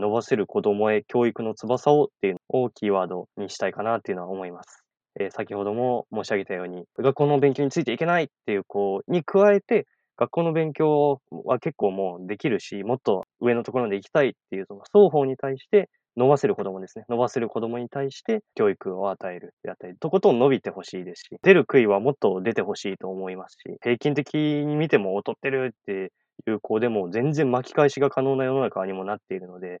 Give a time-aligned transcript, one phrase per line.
[0.00, 4.82] 伸ばせる子供へ教育の翼をっていうのをキーワードにしたいかなっていうのは思います。
[5.18, 9.86] えー、先ほども申し上げたように、学校の勉強についていけないっていう子に加えて、
[10.16, 17.04] 学校の勉強は結構もうできるし、もっと上のところまで行きたいっていう、その双方に対して伸ばせる子供ですね。
[17.08, 26.12] 伸ばせる子供に対して教育を与えるであったり、とことん伸びてほしいですし、出る杭はもっと出てほしいと思いますし、平均的に見ても劣ってるって
[26.46, 29.80] いう子でも全然巻き返しが可能な世の中にもなっているので、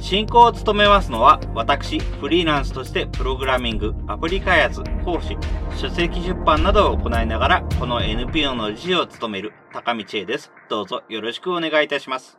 [0.00, 5.36] 進行を務めますのは、私、フリーランスとしてプログラミング、アプリ開発、講師、
[5.76, 10.52] 書籍出版などを行いながら、この NPO の理事を務める高道恵です。
[10.70, 12.38] どうぞよろしくお願いいたします。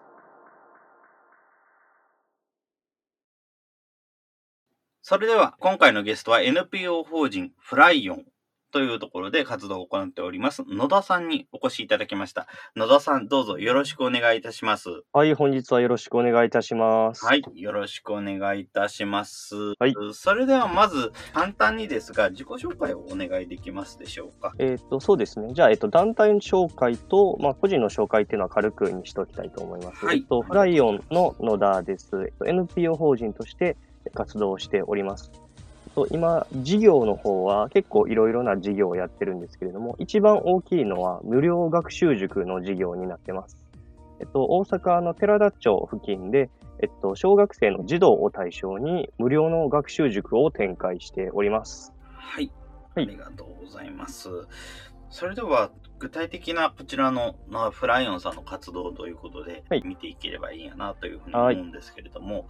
[5.02, 8.26] それでは、今回のゲストは NPO 法人フライオン
[8.72, 12.48] というところで活動を行っております、野田さんにお越しいただきました。
[12.76, 14.90] 野田さん、どうぞよろしくお願いいたします。
[15.14, 17.26] はい、本日はよろしくお願いいたします。
[17.26, 19.56] はい、よろしくお願いいたします。
[19.80, 19.94] はい。
[20.14, 24.54] それではまず、簡単にですが、自己紹介をお願いできますでしょうか？
[24.60, 25.54] えっ、と、そうですね。
[25.54, 30.06] じゃあ、えっ、と、団体の紹介と、まあ、個人の紹介っていうのは軽くにしておきたいと思います。
[30.06, 30.18] はい。
[30.18, 32.10] えっと、フライオンの野田です。
[32.24, 33.78] えっと、NPO 法人として、
[34.14, 35.30] 活動しております。
[36.06, 43.58] と今、事業の方は結構いろいろな事業をやってるんですけれども、一番大きいのは無料学習塾の事業になってます。
[44.22, 46.50] えっと、大阪の寺田町付近で、
[46.82, 51.94] えっと、小学生の児童を対象に無料の学習塾を展開しております。
[52.14, 52.52] はい。
[52.96, 54.30] ありがとうございます。
[55.10, 62.46] それでは、具体的なこちらの、まあ、フライオンさんの活動ということで、見ていければいいやなというふうに思うんですけれども、はい、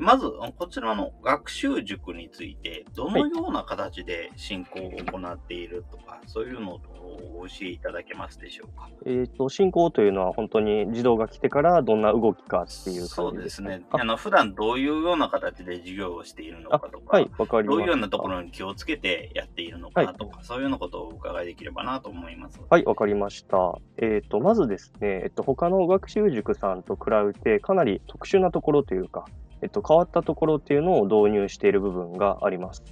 [0.00, 0.26] まず、
[0.56, 8.88] こちらの学習塾について、どのような形で進行を行っているとか、はい、そういうのをお教えいただけますでしょうか？
[9.04, 13.82] えっ、ー、と、進行というのは本当に児童が来てからどんな動きかっていうそうですね。
[13.90, 17.62] あの、普段どういうような形で授業をしているのかとか、はい、わか。
[17.62, 22.60] どういうようなところに気をつけてやっているのかとか、そういうようなことをお伺いできればなと思います。
[22.68, 23.78] はい、わかりました。
[23.98, 29.26] えっ、ー、と、まずですね、えっと、他の学習塾さんと比べて、かなり特殊なところというか、
[29.62, 32.82] えっと、変わったところっていうのを導入している部分があります。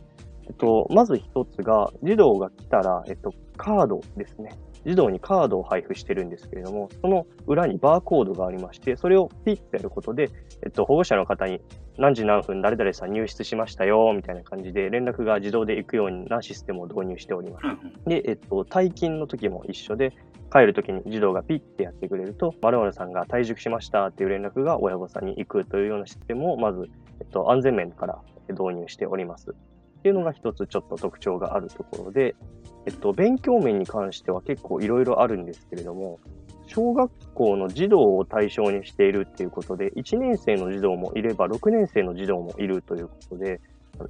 [0.47, 4.51] えっと、まず一つが、児童が来たら、えっと、カードですね。
[4.85, 10.31] 児童にカードを配布してるんですけれども、その裏にバーコードがありまして、それをピッてやることで、
[10.65, 11.61] えっと、保護者の方に
[11.99, 17.67] 何時何分誰々さん入室しましたよ、みたいな感じで連絡が自動で行くようなシステムを導入しております。
[18.09, 20.13] で、えっと、退勤の時も一緒で、
[20.53, 28.19] 帰るときに児童がピッてやってくれると、〇〇さんが退塾しましたっていう連絡が親御さんに行くというようなシステムをまず、えっと、安全面から
[28.51, 29.55] 導入しております。
[30.03, 32.35] っていうのが一つちょっと特徴があるところで、
[32.87, 36.19] えっと、勉強面に関しては結構いろいろあるんですけれども、
[36.67, 43.61] 小学校の児童を対象にしているっていうことで、1年生の児童もいれば、6年生の児童もいるということで、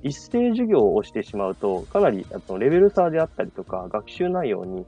[0.03, 2.25] 一斉授業をしてしまうと、かなり
[2.59, 4.87] レベル差であったりとか、学習内容に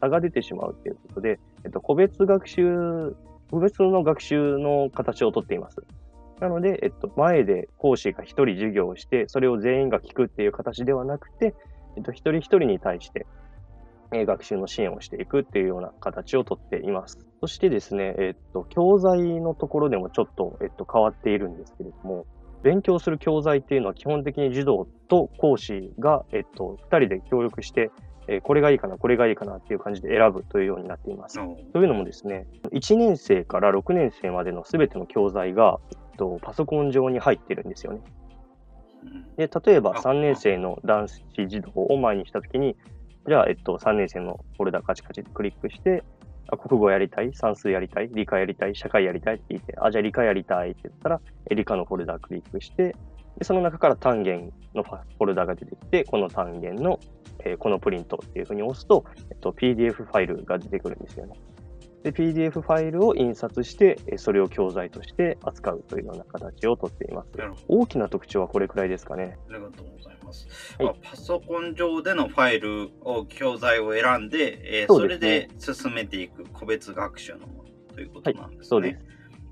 [0.00, 3.16] 差が出てしまうということで、えっと、個別学習、
[3.50, 5.82] 個別の学習の形をとっています。
[6.40, 11.54] なので、えっと、前で講師が一人授業をして、それを全員が聞くっていう形ではなくて、
[11.96, 13.26] えっと、一人一人に対して、
[14.12, 17.18] え学習の支援をしていくっていうような形をとっています。
[17.40, 22.26] そしてですね、えっと、教材のところでもちょっと、えっと、変わっているんですけれども、
[22.62, 27.90] 勉強する教材っていうのは基本的に児童と講師が、えっと、二人で協力して
[28.28, 31.38] えこれがいいかな、これがいいかなっていう感じで選ぶというようになっています。
[31.72, 35.78] というのもですね、1年生から6年生までのすべての教材が、
[36.16, 38.00] と、パソコン上に入ってるんですよね。
[39.36, 42.76] で、例えば3年生の男子児童を前にしたときに、
[43.28, 46.04] じゃあ、えっと、3年生のフォルダカチカチでクリックして、
[46.48, 51.20] あ国語やりたい、算数やりたい、理科やりたい、社会やりたいって聞いて、あ、じゃあ理科やりたいって言ったら、
[51.50, 52.94] 理科のフォルダクリックして、
[53.38, 57.00] でその中から単元のフォルダが出てきて、この単元の、
[57.44, 61.34] えー、このプリントっていうふうに押すと、えっと、PDF ファイルが出てくるんですよね。
[62.02, 67.30] で、PDF ファイルを印刷して、それを教材として扱うというような形をとっています。
[67.68, 69.38] 大きな特徴はこれくらいですかね。
[69.50, 70.48] ありがとうございます。
[70.78, 78.56] はい、パソコン上でのファイルを、教材を選んで、えー、そそれで進めていく個別学習のものということなんですね。
[78.58, 78.98] はい、そうです。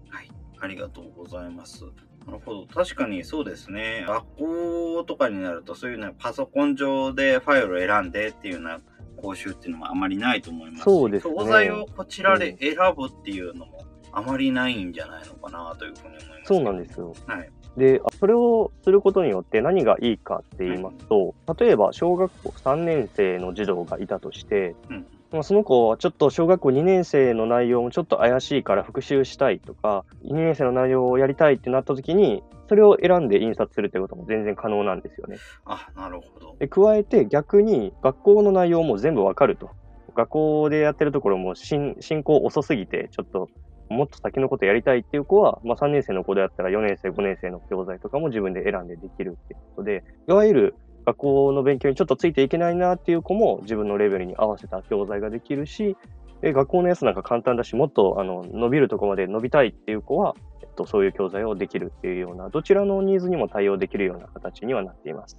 [0.08, 0.31] はい。
[0.61, 1.85] ありがとうございます。
[2.26, 2.67] なるほど。
[2.67, 4.05] 確かにそうですね。
[4.06, 8.81] 学校とかになると、そういうね、パソコン上でファイルを選んでっていうような
[9.25, 16.43] 講習っていうのもあまりないと思いますし、そうですね教材をこちらで選ぶっていうのもあまりないんじゃないのかなというふうに思います。
[16.44, 17.15] そうなんですよ。
[17.26, 17.50] はい。
[17.76, 25.06] で、それをすることによって何がいいかって言いますと、例えば小学校3年生の児童がいたとして、うん。
[25.35, 35.39] まあ、その子はちょっと小学校2年生の内容もちょっと怪しいから復習したいとか、2年生の内容をやりたいってなった時に、それを選んで印刷するってことも全然可能なんですよね。
[35.65, 36.57] あ、なるほど。
[36.61, 39.71] で、加えて逆に学校の内容も全部わかると。
[40.15, 43.49] 学校でやってるところも進進行遅すぎて、ちょっと
[43.91, 50.75] もっと先のことやりたいっていう子は、まあ、3年生の子であったら4年生、5年生の教材とかも自分で選んでできるっていうことで、いわゆる
[51.06, 55.97] 学校の勉強にちょっとついていけないなっていう子も自分のレベルに合わせた教材ができるし、
[56.41, 65.39] で学校のやつなんか簡単だし、もっとあの伸びるとこまで伸びたいっていう子は、えっと、そういう教材をできるっていうような、どちらのニーズにも対応できるような形にはなっています。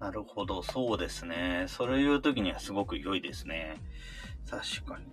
[0.00, 1.64] なるほど、そうですね。
[1.68, 3.76] そういう時にはすごく良いですね。
[4.50, 5.06] 確かに。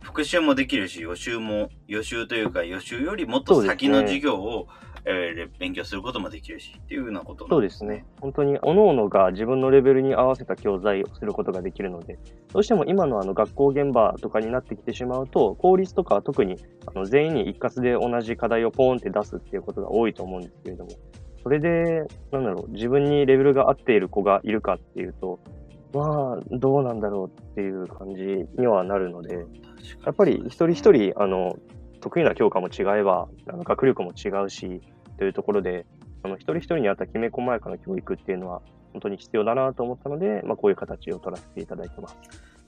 [0.00, 4.68] 復習もできるし、予習も、予習というか予習よりもっと先の授業を、
[5.04, 8.04] えー勉強することもできるし、っていうようなことそうですね。。
[8.20, 12.18] 本当に、各々が自分のレベルに合わせた教材をすることができるので、
[12.52, 16.56] どうしても今のあの学校現場とかになってきてしまうと、公立とかは特に
[16.86, 20.90] あの全員に一括で同じ課題をポーンって出すっていうことが多いと思うんですけれども、
[21.42, 25.40] それで、なんだろう、自分にレベルが合っている子がいるかっていうと、
[25.94, 28.22] まあ、どうなんだろうっていう感じ
[28.58, 29.46] にはなるので、
[30.04, 31.56] やっぱり一人一人、あの、
[32.08, 34.80] 得意な教科も違えば、あの学力も違うし、
[35.18, 35.86] というところで、
[36.22, 38.62] あの一人一人に合ったきめ細やかな教育っていうのは、
[38.92, 42.16] 本当に必要だなと思ったので、まあ、こういう形を取らせていただいてます。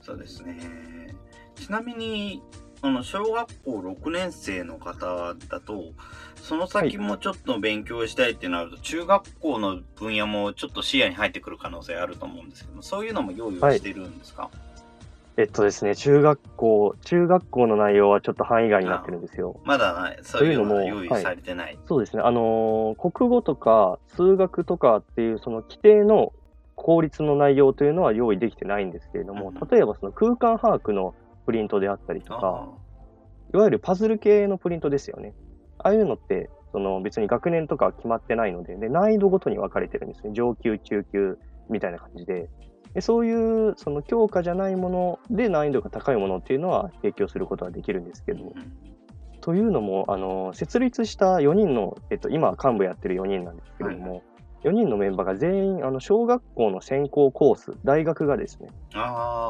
[0.01, 1.15] そうですね。
[1.55, 2.41] ちなみに、
[2.83, 5.93] あの、小学校6年生の方だと、
[6.35, 14.49] その先もちょっと勉強したいってなると、中学校の分野もちょっと視野に入ってくる可能性あると思うんですけど、そういうのも用意をしてるんですか、
[15.37, 19.59] えっとですね、中学校、中学校の内容はちょっと範囲外になってるんですよ。
[19.63, 21.79] まだない、そういうのも用意されてない。
[21.87, 26.33] そうですね、あのー国語とか数学とかっていうその規定の
[26.75, 31.13] 公立の内容というのは用意できてないんですけれどもうん、例えばその空間把握の
[31.45, 32.81] プリントであったりとか、あ
[33.53, 35.33] いわゆるパズル系のプリントですよね。
[35.77, 40.33] ああいうのって、その別に学年とか決まってないので、で難易度ごとに分かれてるんですね。
[40.33, 41.37] 上級、中級
[41.69, 42.49] みたいな感じで。
[42.93, 48.53] でそういうその教科じゃないもので難易度が高いものっていうのは提供することはできるんですけど、うん。
[49.41, 54.21] というのも、あの設立した4人の、えっと、今、幹部やってる4人なんですけれども、
[54.63, 58.69] 4人のメンバーが全員、あの小学校の専攻コース、大学がですね、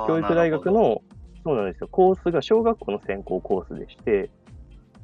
[0.08, 1.02] 教育大学の、
[1.44, 4.30] そうなんですよ、コースが小学校の専攻コースでして、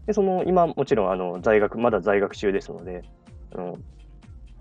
[0.06, 3.04] でその今、もちろんあの在学、まだ在学中ですので、
[3.54, 3.78] あの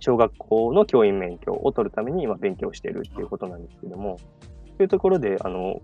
[0.01, 4.19] 小学校の教員免許を取るために今勉強しているっていうことなんですけども、
[4.77, 5.81] というところで、あの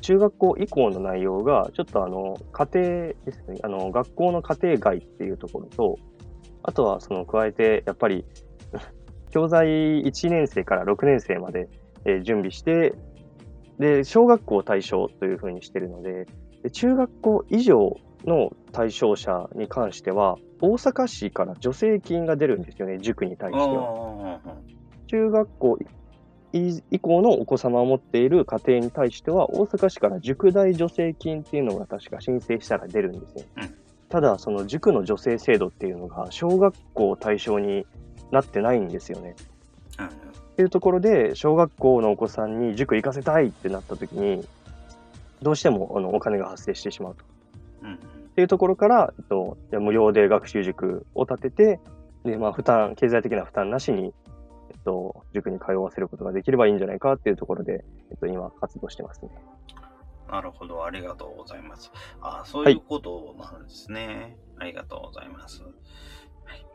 [0.00, 2.84] 中学校以降の内容が、ちょっとあの家庭
[3.24, 5.98] ですね、あの学校の家庭外っていうところと、
[6.62, 8.24] あとはその加えて、やっぱり
[9.30, 9.66] 教材
[10.02, 11.68] 1年生から6年生まで、
[12.04, 12.94] え準備して、
[13.78, 16.26] で、小学校対象というふうにしてるので、
[16.62, 24.40] で中学校以上の対象者に関しては、大阪市から助成金が出るんですよね、塾に対しては。
[24.44, 24.54] あ
[25.06, 25.78] 中学校
[26.52, 33.44] 以以降のお子様を持っている家庭に対しては、大阪市から塾代助成金っていうのが確か申請したら出るんですよ。
[33.56, 33.74] うん
[34.08, 37.86] ただ、その塾の助成制度っていうのが、小学校対象に
[38.30, 39.36] なってないんですよね。
[39.98, 40.10] ーうんっ
[40.58, 44.44] ていうところで、小学校のお子さんに塾行かせたいってなった時に、
[45.40, 47.24] どうしてもあのお金が発生してしまうと。
[47.82, 51.80] うんっていうところから、えっと、無料で学習塾を立てて、
[52.24, 54.14] で、まあ、負担、経済的な負担なしに、
[54.70, 59.30] えっと、塾に通わせることができればいいんじゃないかっていうところで、えっと、今、活動してますね。
[60.30, 61.90] なるほど、ありがとうございます。
[62.20, 64.36] あそういうことなんですね。
[64.58, 65.64] ありがとうございます。
[65.64, 66.66] はい、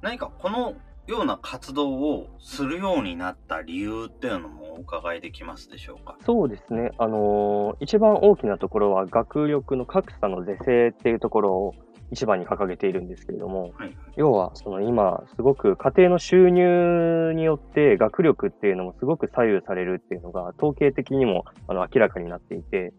[0.00, 0.74] 何かこの
[1.06, 6.16] ような活動をするようになった理由っていうのもお伺いできますでしょうか？
[6.24, 6.90] そうですね。
[6.98, 11.74] あのー一番大きなところは、学力の格差の是正っていうところを
[12.12, 13.96] 一番に掲げているんですけれども、はいはい。
[14.16, 22.92] 要は、その今、すごく家庭の収入によって学力っていうのもすごく左右されるっていうのが統計的にもあの明らかになっていて、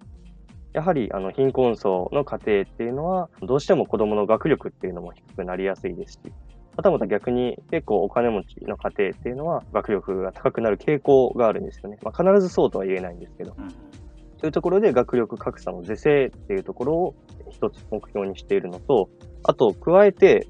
[0.74, 6.20] やはりあの貧困層の家庭っていうのは、どうしても子供の学力っていうのも低くなりやすいですし、
[6.76, 11.98] またまた逆に結構お金持ちの家庭っていうのは学力が高くなる傾向があるんですよね。
[12.04, 13.56] まあ、必ずそうとは言えないんですけど。
[13.58, 13.68] うん
[14.46, 17.16] というところで学力格差の是正っていうところを
[17.50, 19.10] 一つ目標にしているのと、
[19.44, 20.48] あと加えて、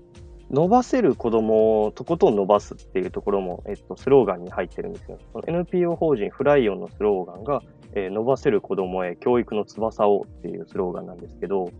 [0.51, 5.17] 伸ばせる子供をとことん伸ばすっていうところも、えっと、スローガンに入ってるんですよ。
[5.31, 7.61] その NPO 法人フライオンのスローガンが、
[7.93, 11.71] えー伸ばせる子供へ教育の翼をっていうスローガンなんですけど、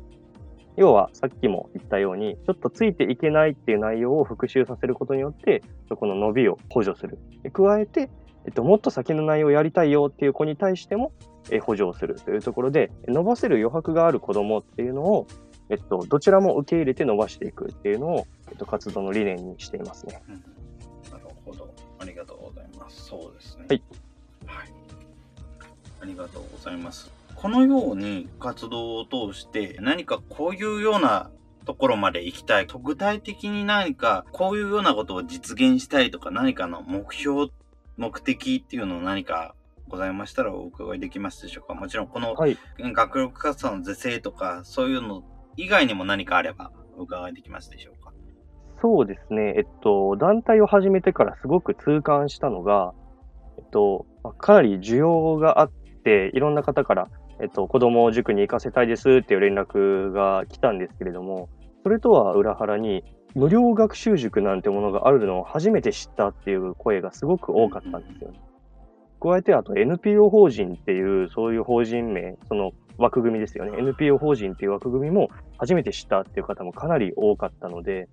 [0.78, 7.18] 要はさっきも言ったように、ちょっとついていけないっていう内容を復習させることによって、そこの伸びを補助する。
[7.44, 8.10] で加えて、
[8.46, 11.12] えっと、もっと先の内容をやりたいよっていう子に対しても、
[11.50, 15.28] えー補助をするというところで、伸ばせる余白がある子供っていうのを、
[15.70, 20.22] えっと、どちらも受け入れて伸ばしていくっていうのを、えっと、活動の理念にしていますね。
[20.30, 20.44] うん
[21.12, 21.74] なるほど。
[22.00, 23.06] ありがとうございます。
[23.06, 23.66] そうですね。
[23.70, 23.84] はい。
[24.46, 24.68] はい。
[26.02, 27.25] ありがとうございます。
[27.46, 31.30] このように活動を通して何かこういうような
[31.64, 37.52] ところまで行きたいと具体的に何かこういうようなことを実現したいとか何かの目標、
[37.98, 39.54] 目的っていうのを何か
[39.88, 42.58] ございましたらお伺いできますでしょうかもちろんこのはい。
[42.80, 45.22] 学力活動の是正とかそういうの
[45.56, 48.12] 以外にも何かあればお伺いできますでしょうか
[48.82, 49.54] そうですね。
[49.56, 52.96] えっと、団体を始めてからすごく痛感したのが、
[53.60, 55.72] えっと、まあかなり需要があっ
[56.04, 57.08] て、いろんな方から、
[57.42, 61.50] えっと、子供を塾に行かせたいですっていう連絡が来たんですけれども、
[61.84, 63.04] それとは裏腹に、
[63.36, 68.40] 無料学習塾なんてものがあるのを初めて知ったっていう声がすごく多かったんですよね。
[69.22, 73.78] 加えて、あと NPO 法人っていう、そういう法人名、その枠組みですよね。
[73.78, 78.08] NPO 法人っていう枠組みも初めて知ったっていう方もかなり多かったので、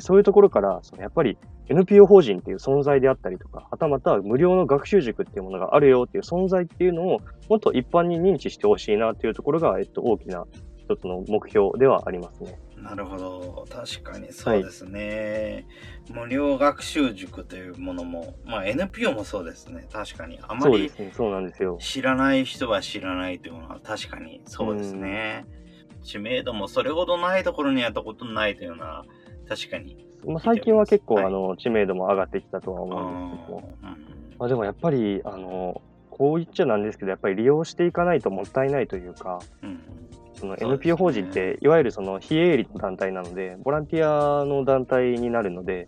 [0.00, 1.38] そういうところから、そのやっぱり
[1.68, 12.58] NPO 法人っていう存在であったりとか、はたまた無料の学習塾っていうものがあるよっていう存在っていうのを、もっと一般に認知してほしいなっていうところが、えっと、大きな一つの目標ではありますね。
[12.76, 13.66] なるほど。
[13.70, 15.66] 確かにそうですね。
[16.10, 19.86] 無料学習塾というものも、まあ NPO もそうですね。
[19.92, 20.38] 確かに。
[20.42, 21.12] あまりそうですね。
[21.14, 21.76] そうなんですよ。
[21.80, 25.44] 知らない人は知らないというのは確かにそうですね。
[26.02, 29.04] 知名度もそれほどないところにやったことないというのは
[29.48, 29.96] 確かに。
[30.26, 31.24] まあ、最近は結構、はい。
[31.26, 33.58] あの、知名度も上がってきたとはあ思うんですけど。
[33.60, 39.80] も、ーうんまあ、でもやっぱり、あの、こう言っちゃなんですけど、やっぱり利用していかないともったいないというか、うん。
[40.34, 45.86] その NPO 法人って、いわゆるその非営利の団体なので、ボランティアの団体になるので、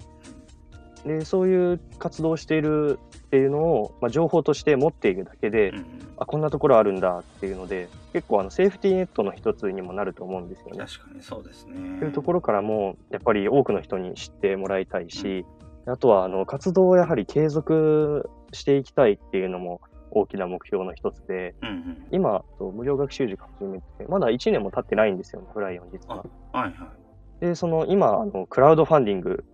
[1.05, 2.99] でそういう活動をしている
[3.31, 5.85] っていうのを、まあ、情報として持っているだけで、うんうん
[6.21, 10.77] あこんなところあるんだっていうので、結構あのセーフティーネットの一つにもなると思うんですよね。
[10.77, 11.99] 確かにそうですね。
[11.99, 15.47] というところからも、やっぱり多くの人に知ってもらいたいし、
[15.87, 22.07] あとはあの活動をやはり継続していきたいっていうのも大きな目標の一つで、うんうん。
[22.11, 26.27] 今、と無料学習塾始めて、まだ1年も経ってないんですよね、フライオン実は。
[26.53, 26.93] はいは
[27.41, 27.47] い。
[27.47, 29.47] で、その今、あのクラウドファンディング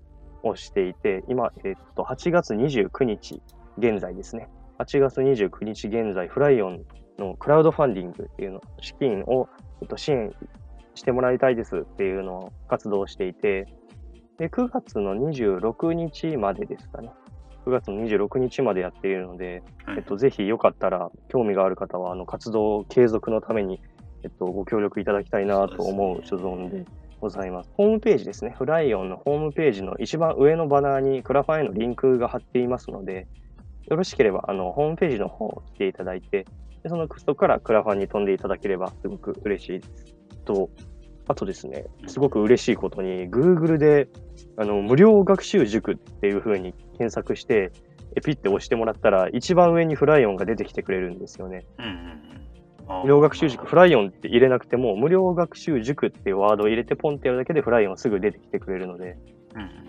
[0.42, 3.40] をしていて、今、えっと、8月29日
[3.78, 4.48] 現在ですね。
[4.78, 6.82] 8月29日現在、フライオン
[7.18, 9.48] のクラウドファンディングっていうの、資金を、
[9.82, 10.32] えっと、支援
[10.94, 13.66] してもらいたいですっていうのを活動していて、
[14.38, 17.10] で、9月の26日までですかね。
[17.66, 23.80] 9月の26日までやっているので、はいえっと、ぜひよかったら、興味がある方は、あの、活動継続のために、
[24.22, 26.84] えっと、ご協力いただきたいなと思う所存で
[27.20, 27.70] ございます。
[27.74, 28.54] ホームページですね。
[28.56, 33.26] フライオンのホームページの一番上のバナーにクラファンへのリンクが貼っていますので、
[33.88, 36.46] よろしければ、あの、ホームページの方を来ていただいて、
[36.82, 40.16] でそのそこからクラファンに飛んでいただければすごく嬉しいです。
[40.44, 40.70] と、
[41.28, 44.08] あとですね、すごく嬉しいことに、Google で、
[44.56, 47.72] あの、無料学習塾っていう風に検索して、
[48.14, 51.66] えピッて押してもらったら、一番上にフライオンが出てきてくれるんですよね。
[51.78, 53.02] うんうん。
[53.02, 59.18] 無料学習塾、フライオンって入れなくても、無料学習塾っていうワードを入れてポンってやるだけでフライオンすぐ出てきてくれるので、
[59.54, 59.86] うん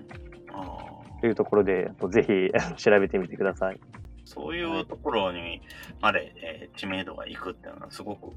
[1.21, 2.51] というところで、ぜひ
[2.83, 3.79] 調べてみてください。
[4.25, 5.61] そういうところに
[6.01, 8.33] まで、えー知名度がいくっていうのはすごく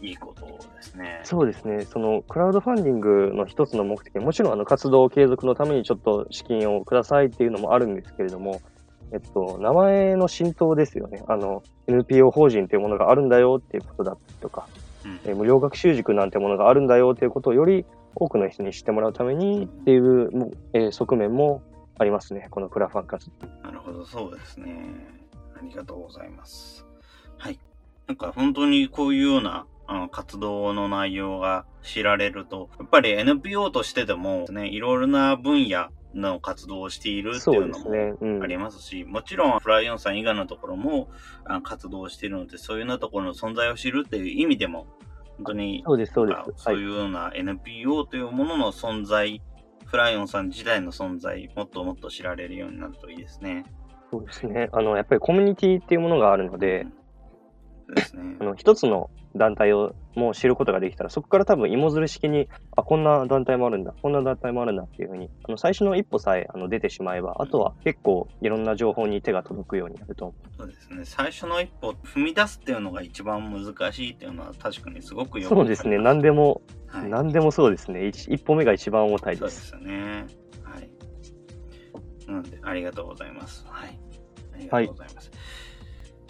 [0.00, 1.20] いいことですね。
[1.24, 8.60] そうですね、そのクラウドファンディングの一つの目的、もちろんあの活動継続のためにちょっと資金をくださいっていうのもあるんですけれども、
[9.12, 11.22] えっと、名前の浸透ですよね。
[11.28, 14.66] あの、NPO 法人というものがあるんだよっていうことだったりとか、
[15.04, 21.62] うんえー無料学習塾なんてものがあるんだよということをより多くの人に知ってもらうためにっていう、もえー側面も
[21.98, 23.46] ありますね、このクラファン活動。
[23.62, 24.94] なるほど、そうですね。
[25.56, 26.86] ありがとうございます。
[27.38, 27.58] はい。
[28.06, 38.46] なんか本当にこういうようなあの活動の内容が知られると、やっぱり NPO としてでもね、いろいろな分野の活動をしているってそいううのもあ。
[38.46, 41.08] りますし、もちろんフライオンさん以外のところも
[41.62, 44.86] 活動しているので、そういうようなところの存在を知るっていう意味でも、
[45.36, 46.68] 本当にそうです、そうでなんかす。
[46.68, 46.76] はい。
[46.76, 49.42] そういうような NPO というものの存在、
[49.86, 53.64] フライオンさん自体の存在、もっともっと知られるようになるといいですね。
[54.10, 54.68] そうですね。
[54.72, 56.86] あの、やっぱりコミュニティっていうものがあるので、
[57.86, 58.44] そうですねあ。
[58.44, 71.04] の一つの団体をもう知ることができたら、そこから多分芋づる式に、あ、こんな団体もあるんだ、こんな団体もあるんだっていうふうに、あの最初の一歩さえあの出てしまえば、あとは結構いろんな情報に手が届くようになると思そうですね。
[71.04, 75.40] 最初の一歩踏み出すっていうのが一番難しいっていうのは確かにすごくう。
[75.40, 78.06] よくそうですね、何でも、はい何でもそうですね。
[78.06, 79.40] 一一歩目が一番重たいで。
[79.40, 80.26] そうですね。
[80.62, 80.90] はい。
[82.26, 83.66] なので、ありがとうございます。
[83.68, 83.98] はい。
[84.54, 85.30] ありがとうございます。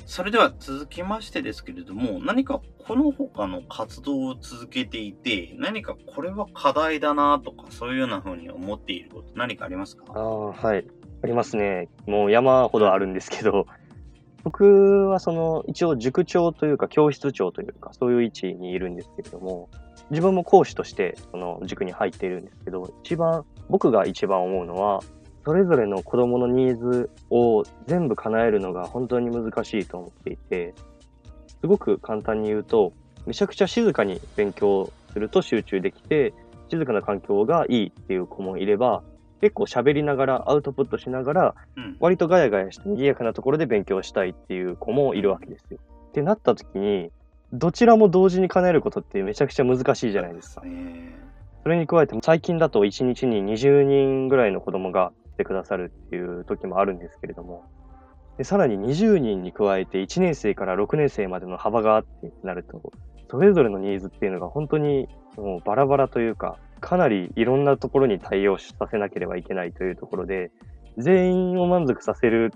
[0.06, 10.04] それでは続きましてですけれども、何かこの他の活動を続けていて、何かこれは課題だなとか、そういうような風に思っていること、何かありますか？
[10.14, 10.84] ああ、はい。
[11.22, 11.88] ありますね。
[12.06, 13.66] もう山ほどあるんですけど、
[14.44, 19.68] 僕はその一応塾長というか教室長というかそういう位置にいるんですけれども、
[20.10, 25.00] 自分も講師としてその塾に入っているんですけど、一番、僕が一番思うのは、
[25.47, 30.75] それぞれの子供のニーズを全部叶えるのが本当に難しいと思っていて、
[31.61, 32.93] すごく簡単に言うと、
[33.26, 36.35] めちゃくちゃ静かに勉強すると集中できて、
[36.69, 39.05] 静かな環境がいいっていう子もいれば、
[39.41, 41.97] 結構喋りながら、アウトプットしながら、うん。
[42.00, 45.79] 割とガヤガヤして賑やかなところで勉強したいっていう子もいるわけですよ。
[46.09, 47.12] ってなった時に、
[47.53, 50.62] どちらも同時に叶えることってめちゃくちゃ難しいじゃないですか。
[50.62, 51.15] ね
[51.62, 57.64] それに加えて、最近だと1日に20人ぐらいの子供が来てくださるっていう時もあるんですけれども、
[58.38, 62.93] でさらに20人に加えて1年生から6年生までの幅があってなると、
[63.31, 70.50] それぞれのニーズっていうのが本当にもうバラバラというか、かなりいろんなところに対応させなければいけないというところで、
[70.97, 72.52] 全員を満足させる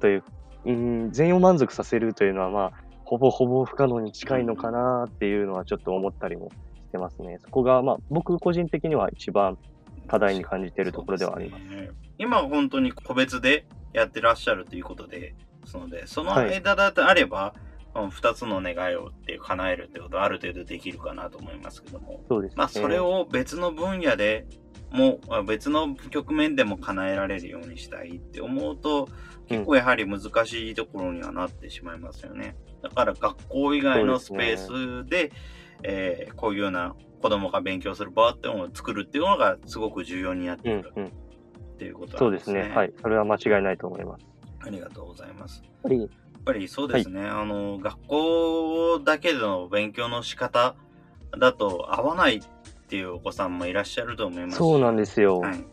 [0.00, 0.24] という、
[0.66, 2.72] うん、全員を満足させるというのはまあ、
[3.04, 7.38] ほぼほぼ不可能に近いのかなっていうのはちょっと思ったりもしてますね。
[7.42, 9.58] そこがまあ、僕個人的には一番
[10.06, 11.64] 課題に感じているところではあります。
[11.64, 15.34] すね今は本当に個別でやってらっしゃるということで、
[15.78, 17.64] ので、その間だとあれば、うん
[18.10, 22.56] 二つの願いをって叶えるってことはある程度できるかなと思いますけども、そうですね。
[22.56, 24.48] まあそれを別の分野で
[24.90, 29.08] も、あ別の局面でも叶えられるようにしたいって思うと、
[29.46, 32.56] 結構やはり難しいところにはなってしまいますよね。
[32.82, 35.30] だから学校以外のスペースで、
[35.84, 41.12] えーこういうような子供が勉強する場っていうのを作るっていうのがすごく重要になってくるうんうん。
[41.74, 42.72] っていうことそうんですね。
[42.74, 42.92] はい。
[43.02, 44.24] それは間違いないと思います。
[44.60, 45.62] ありがとうございます。
[45.64, 46.08] やっぱり、やっ
[46.44, 47.26] ぱりそうですね。
[47.26, 50.76] あの、学校だけでの勉強の仕方
[51.38, 52.42] だと合わないっ
[52.88, 54.58] ていうお子さんもいらっしゃると思います。
[54.58, 55.40] そうなんですよ。
[55.40, 55.64] はい。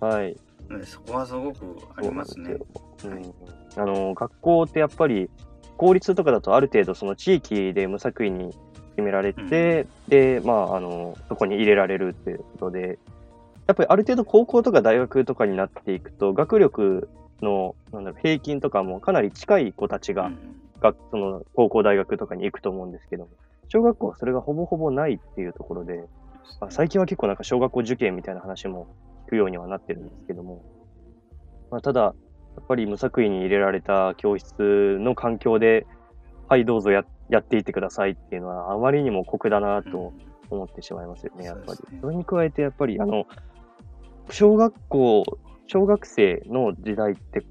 [0.00, 0.36] はい。
[0.68, 2.56] でそこはすごくありますね。
[2.98, 3.34] そうなん。
[3.76, 5.30] あの、学校ってやっぱり、
[5.76, 8.54] 公立とかだとある程度その地域で無作為に
[8.96, 12.98] 決められて、で、まあ、あの、そこに入れられるっていうことで、
[13.66, 17.08] やっぱりある程度高校とか大学とかになっていくと、学力
[17.42, 20.56] の、なんだろう、平均とかもかなり近い子たちが、うん。
[20.80, 23.30] 学その高校大学とかに行くと思うんですけども、
[23.68, 26.04] 小学校はそれがほぼほぼないっていうところで、
[26.60, 28.86] あ最近は結構なんか小学校受験みたいな話も
[29.26, 30.64] 聞くようにはなってるんですけども、
[31.70, 32.12] まあ、ただ、や
[32.62, 35.86] っぱり無作為に入れられた教室の環境で、
[36.48, 40.12] はい、どうぞややっていってくださいっていうのは、あまりにも酷だなと
[40.48, 41.80] 思ってしまいますよね、やっぱり。
[42.00, 43.26] それに加えて、やっぱり、あの、
[44.30, 45.24] 小学校、
[45.66, 47.42] 小学生の時代って、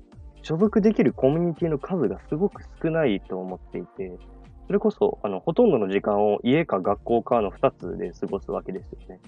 [0.42, 4.18] 所属できるコミュニティの数がすごく少ないと思っていて、
[4.68, 9.20] それこそ、あの、ほとんどの時間を家か学校かの2つで過ごすわけですよね。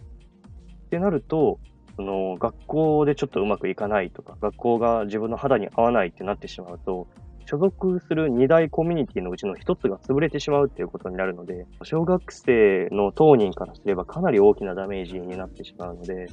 [0.86, 1.60] ってなると、
[1.96, 7.08] その、学校でちょっとうまくいかないとか、学校が自分の肌に合わないってなってしまうと、
[7.46, 16.28] 所属する二大コミュニティのうちの一つが潰れてしまうっていうことになるので、小学生の当人からすればかなり大きなダメージになってしまうので、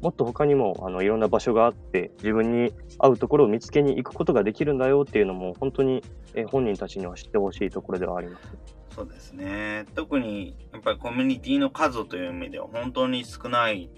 [0.00, 6.02] もっと他にもあのいろんな場所があって、自分に合うところを見つけに行くことができるんだよっていうのも、本当に
[6.34, 8.56] え本人たちには知ってほしいところではあります。
[8.94, 9.84] そうですね。
[9.94, 13.90] 特に、やっぱりコミュニティの数という意味では本当に少ない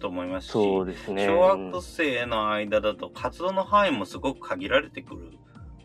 [0.00, 1.26] と思いますし、そうですね。
[1.26, 5.32] 小学生の間だと活動の範囲もすごく限られてくる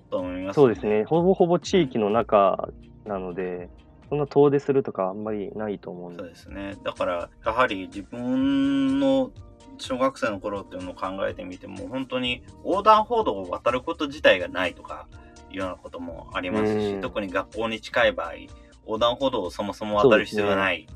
[0.09, 1.03] と思います、そうですね。。
[1.03, 2.69] ほぼほぼ地域の中
[3.05, 3.69] なので、
[4.09, 6.75] そんな遠出するとかあんまりないと思うんでそうですね。
[6.83, 9.31] だから、やはり自分の
[9.77, 15.07] 小学生の頃っていうのを考えてみても、本当に横断歩道を渡ること自体がないとか
[15.51, 17.01] いうようなこともありますし、うん。
[17.01, 18.33] 特に学校に近い場合、
[18.85, 20.87] 横断歩道をそもそも渡る必要がない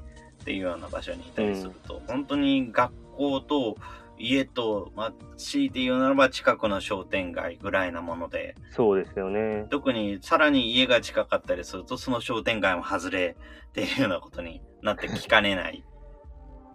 [0.41, 3.75] っていうような場所にいたりすると、本当に学校と
[4.19, 9.65] 家と、まあ、強いて言うならば近くの商店街ぐらいなもので、そうですよね。
[9.69, 13.37] 特にさらに家が近かったりすると、その商店街も外れ
[13.69, 15.83] っていうようなことになってきかねない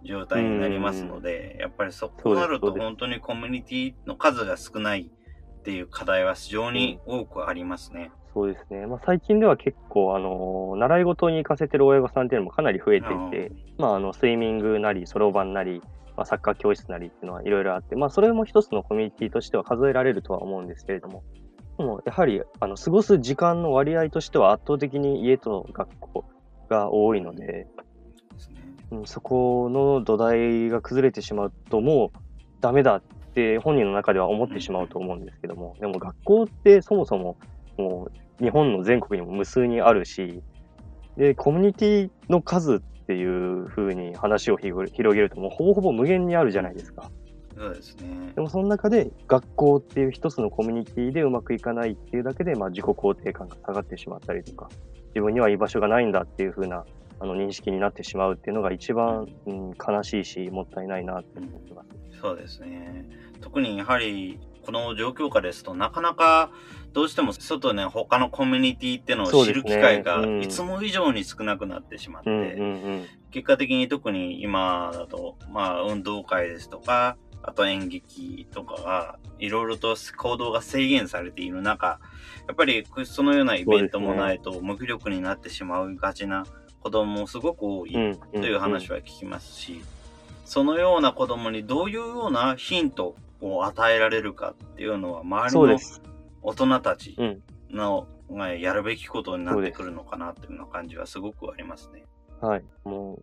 [0.05, 5.09] 状態になりますので、やっぱりそこなると本当にコミュニティの数が少ない
[5.59, 8.11] っていう課題は非常に多くありますね。
[8.35, 8.85] そうですね。
[8.85, 15.81] まあ、最近では結構、あの、習い事に行かせてる親御さんっていうのもかなり増えていて、まあ、あの、スイミングなり、そろばんなり、
[16.17, 21.23] まあ、サッカー教室なりっていうのはいろいろあって、まあ、それも一つのコミュニティとしては数えられるとは思うんですけれども、
[21.77, 26.25] でも、やはり、あの、過ごす時間の割合としては圧倒的に家と学校
[26.69, 27.67] が多いので。
[28.91, 32.17] うん、そこの土台が崩れてしまうと、もう
[32.61, 33.01] ダメだっ
[33.33, 37.37] て本人の中では思ってしまうと思うんですけども、でも学校ってそもそも
[37.77, 40.41] もう日本の全国にも無数にあるし、
[41.17, 47.09] で、コミュニティの数っていう風に話を広げると、もうほぼほぼ無限にあるじゃないですか。
[47.57, 48.33] そうですね。
[48.35, 54.69] でもその中で学校っていう一つのコミュニティでうまくいかないっていうだけで、まあ、自己肯定感が下がってしまったりとか、
[55.07, 56.83] 自分には居場所がないんだっていう風な
[57.19, 62.19] あの認識になってしまうっていうのが一番、うん、悲しいし、もったいないなって思ってます。
[62.21, 63.07] そうですね。
[63.41, 66.49] 特にやはり、この状況下ですとなかなか
[66.91, 72.57] どうしても外ね、他のコミュニティっていうのを知る機会がいつも以上に少なくなってしまって、
[73.31, 81.99] 結果的に特に今だと、まあ運動会ですとか、あと演劇とかが、いろいろと行動が制限されている中、
[82.47, 86.45] やっぱりそのようなイベントもないと無気力になってしまうがちな
[86.85, 87.91] 子供もすごく多い
[88.31, 89.81] という話は聞きますし、
[90.45, 95.79] そのような子供にどういうようなヒントを与えられるかっていうのは、周りの
[96.43, 97.17] 大人たち
[97.71, 98.05] の、
[98.59, 102.05] やるべきことになってくるのかなっていうような感じはすごくありますね。
[102.39, 102.63] はい。
[102.83, 103.15] も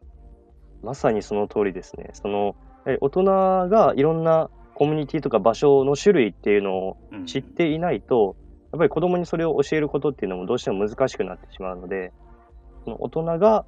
[0.83, 2.11] う、まさにその通りですね。
[2.15, 2.57] その、
[3.01, 3.23] 大人
[3.69, 6.97] がいろんなコミュニティとか場所の種類っていうのを
[7.27, 8.35] 知っていないと、
[8.73, 12.13] うん、やっぱり子供にそれを教えることっていうのもどうしても難しくなってしまうので、
[12.85, 13.65] その大人が、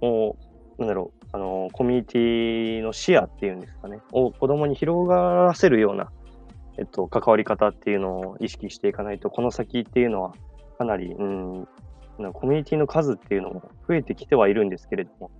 [0.00, 0.36] も
[0.78, 6.10] う、なんだろう、あの、コミュニティの視野っていうんですかね、を子供に広がらせるような、
[6.78, 10.32] えっと、関わり方っていうのを意識していかないと、この先っていうのは、
[10.78, 11.66] かなり、うん、
[12.32, 15.30] コミュニティの数っていうのも増えてきてはいるんですけれども、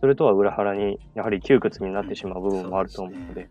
[0.00, 3.48] それとは裏腹に、やはり窮屈になってしまう部分もあると思うので、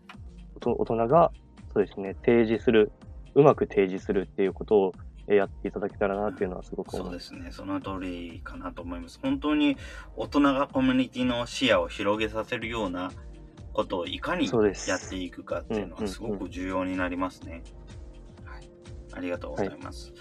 [0.64, 1.32] 大人が、
[1.72, 2.92] そうですね、提示する、
[3.34, 4.92] うまく提示するっていうことを
[5.26, 6.96] やっていただけたらなっていうのはすごく。
[6.96, 7.48] そうですね。
[7.50, 9.18] その通りかなと思います。
[9.22, 9.76] 本当に
[10.16, 13.10] 大人がコミュニティの視野を広げさせるような
[13.72, 14.48] ことをいかに
[14.86, 17.62] やっていくかっていうのはすごく重要になりますね。
[18.44, 18.68] はい。
[19.14, 20.12] ありがとうございます。
[20.12, 20.16] は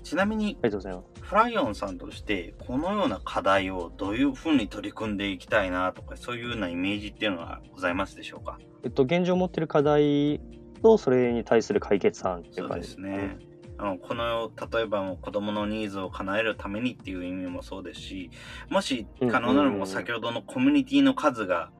[0.00, 1.22] い、ちなみに、ありがとうございます。
[1.22, 8.58] フライオンさんとして、このような課題をどういうふうに取り組んでいきたいなとか、そういうようなイメージっていうのはございますでしょうか？
[8.82, 10.40] えっと、現状持ってる課題
[10.82, 13.38] と、それに対する解決案っていう感じですね。
[13.80, 18.30] あのこの例えば子供のニーズを叶えるためにっていう意味もそうですし
[18.68, 21.70] もし可能ならば先ほどのコミュニティの数が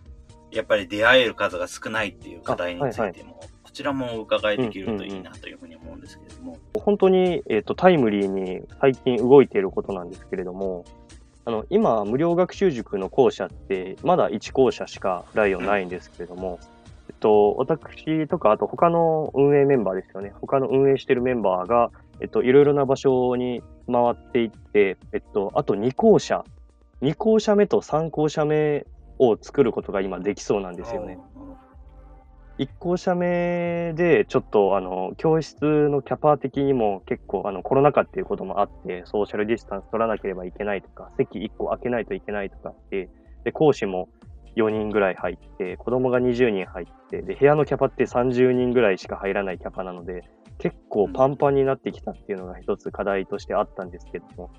[0.50, 6.58] やっぱり出会える数が少ないっていう課題についても、こちらもお伺いできるといいなというふうに思うんですけれども。
[6.74, 10.84] 本当に、えーと、タイムリーに最近動いていることなんですけれども、
[11.44, 16.79] あの今、無料学習塾の校舎って、まだ1校舎しかフライオンないんですけれども、えっ
[17.20, 20.32] と、私とか、あと他の運営メンバーですよね。
[20.40, 26.44] 他の運営してるメンバーが、えっと、いろいろな場所に回っていって、えっと、あと2校舎、
[27.02, 28.86] 2校舎目と3校舎目
[29.18, 31.18] を作ることが今できそうなんですよね。
[32.58, 43.08] 1校舎目で、ちょっと、あの、教室のキャパ的にも結構、あの、コロナ禍っていうこともあって、ソーシャルディスタンス取らなければいけないとか、席1個開けないといけないとかって、
[43.44, 44.10] で、講師も
[44.56, 50.24] 4人ぐらい入って、子供が20人入って、で、部屋のキャパって30人ぐらいしか入らないキャパなので、
[50.58, 54.50] 結構パンパンになってきたっていうのが一つ課題としてあったんですけども、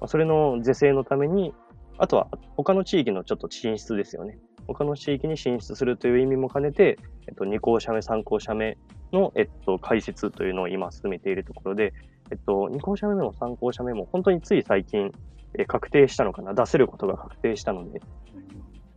[0.00, 1.52] まあ、それの是正のために、
[1.98, 4.38] あとは他の地域のちょっと進出ですよね。
[4.66, 8.78] 他の地域に進出するという意味も兼ねて、えっと、2校舎目、3校舎目
[9.12, 11.92] の、えっと、開設というのを今進めているところで、
[12.30, 15.12] えっと、2校舎目も3校舎目も本当につい最近、
[15.58, 18.00] え確定したのかな、出せることが確定したので、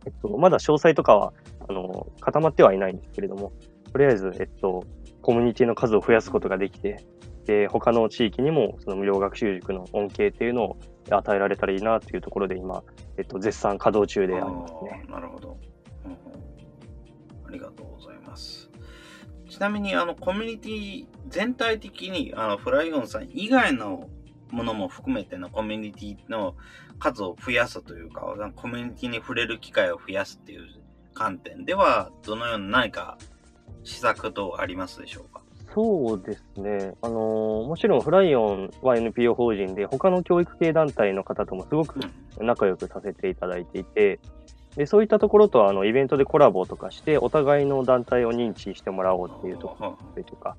[0.06, 1.32] えっと、まだ詳細とかは、
[1.68, 3.52] あの、固まってはいないんですけれども、
[3.92, 4.84] とりあえず、えっと、
[5.22, 7.04] コミュニティの数を増やすことができて、
[7.46, 10.78] で、他の地域にもその無料学習塾の恩恵っていうのを
[11.10, 12.82] 与えられたらいいなというところで今、
[13.18, 15.04] えっと、絶賛稼働中でありますね。
[15.08, 15.58] なるほど、
[16.06, 16.12] うん。
[17.46, 18.70] ありがとうございます。
[19.48, 24.08] ちなみに、あの、コミュニティ全体的に、あの、フライオンさん以外の
[24.50, 26.56] ものも含めてのコミュニティの
[27.04, 28.22] 数を増やすというか、
[28.56, 30.62] コミュニティに触れる機会を増やすっていう
[31.12, 33.18] 観点では、どのような何か
[33.82, 35.42] 施策等ありますでしょうか？
[35.74, 36.94] そうですね。
[37.02, 42.00] あのー、もちろんフライオンは NPO 法人で、他の教育系団体の方ともすごく
[42.38, 44.18] 仲良くさせていただいていて、
[44.76, 50.56] でそういったところとあのイベントでコラボとかして、お互いの団体を認知してもらおうっていうところとか、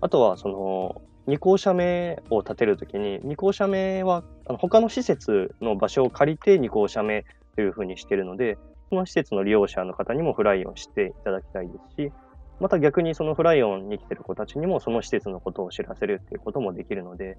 [0.00, 8.58] あとはその、2校舎目を建てるときに、2校舎目はあの他の施設の場所を借りて2校舎目というふうにしているので、
[8.90, 12.12] その施設の利用者の方にもフライオンしていただきたいですし、
[12.60, 17.38] また逆にそのフライオンに来てる子たちにもその施設のことを知らせるっていうこともできるので、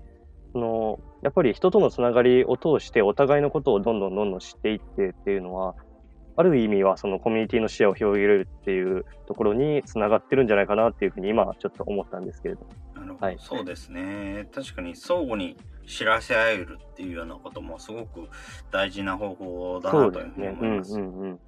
[0.51, 5.75] そのやっぱり人とのつながりを通してお互いのことをどんどんどんどん知っていってっていうのは、
[6.37, 12.67] ある意味はそのコミュニティの視野を広げるっていうところにつながってるんじゃないかなっていうふうに今ちょっと思ったんですけれど。
[12.94, 14.47] なるほど、はい、そうですね。
[14.53, 18.27] 確かに相互に知らせ合えるっていうようなこともすごく
[18.71, 20.93] 大事な方法だなというふうに思います。
[20.93, 21.39] うんうんうん。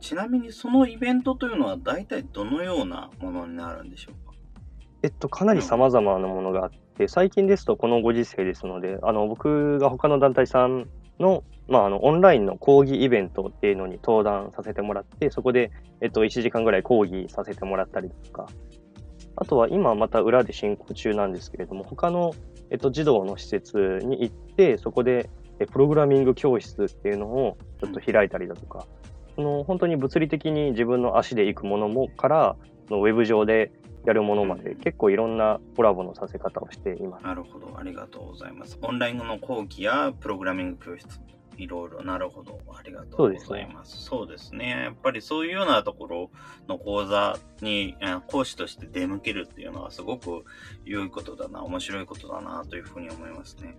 [0.00, 4.32] ちなみにそのイベントというのは大体どのようなものになるんでしょうか？
[5.02, 10.88] えっと、かなり様々なものがあって、最近ですとこのご時世ですので、あの、僕が他の団体さん
[11.20, 18.48] の、まあ、あの、オンラインの講義イベントっていうのに登壇させてもらって、そこで、えっと、1時間ぐらい講義させてもらったりとか、
[19.40, 22.34] あとは今また裏で進行中なんですけれども、他の、
[22.70, 25.30] えっと、児童の施設に行って、そこで、
[25.72, 28.86] プログラミング教室っていうのをちょっと開いたりだとか、
[29.36, 32.56] その本当に物理的に自分の足で行くものもから、
[32.90, 33.70] ウェブ上で
[34.04, 37.24] やるものまで、結構いろんなコラボのさせ方をしています。
[37.24, 38.76] なるほど、ありがとうございます。
[38.82, 41.20] オンラインの講義やプログラミング教室、
[41.58, 44.02] いろいろ、なるほど、ありがとうございます。
[44.02, 44.58] そうですね。
[44.58, 46.30] すねやっぱりそういうようなところ
[46.68, 47.96] の講座に
[48.28, 50.44] 講師として出向けるっていうのはすごく
[50.84, 53.76] 良いことだな、面白いことだなというふうに思いますね。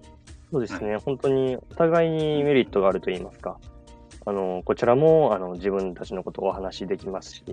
[0.52, 3.60] そうですね、はい、本当にお互いにメリットがあると言いますか。
[4.26, 7.44] あの、こちらも、あの、自分たちのことをお話しできますし、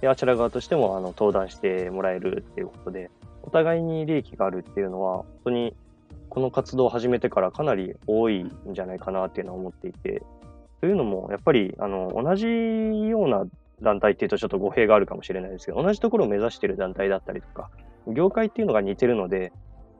[0.00, 3.10] であちら側としても、あの、登壇してもらえるっていうことで、
[3.42, 5.76] お互いに利益があるっていうのは、本当に、
[6.30, 10.22] この活動を始めてからかなり多いんじゃないかなっていうのは思っていて、
[10.80, 13.44] というのも、やっぱり、あの、同じような
[13.82, 17.70] 団体っていうとちょっと語弊があるかもしれないですけど、同じところを目指している団体だったりとか、
[18.06, 19.52] 業界っていうのが似てるので、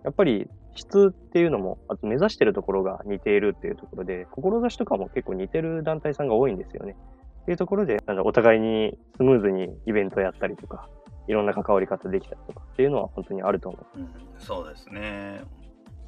[0.04, 6.96] やっぱり質っていうのも、あと目指してるところが似ているっていうところで、志とかも結構似てる団体さんが多いんですよね。
[7.42, 10.88] っていうところで、なんかお互いにスムーズにイベントやったりとか、
[11.26, 13.98] いろんな関わり方できたりとかっていうのは本当にあると思う。
[13.98, 15.42] うん、そうですね。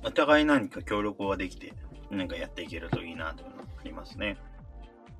[0.05, 1.73] お互い何か協力ができて、
[2.11, 4.37] 何かやっていけるといいなというのがありますね。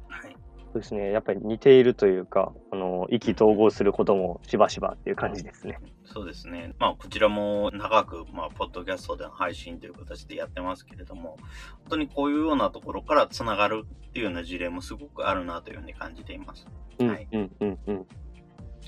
[0.09, 0.37] はい。
[0.73, 1.13] そうですね。
[1.13, 5.79] やっぱり似ているというか、あの、意気投合することもしばしばっていう感じですね。
[6.05, 6.75] そうですね。
[6.79, 11.37] まあ、こちらも長く、まあ、ポッドキャストでの配信という形でやってますけれども、
[11.83, 16.67] 本当にこういうようなところからつながるっていうような事例もすごくあるなというふうに感じています。
[17.01, 17.29] はい。
[17.33, 18.07] うんうんうん。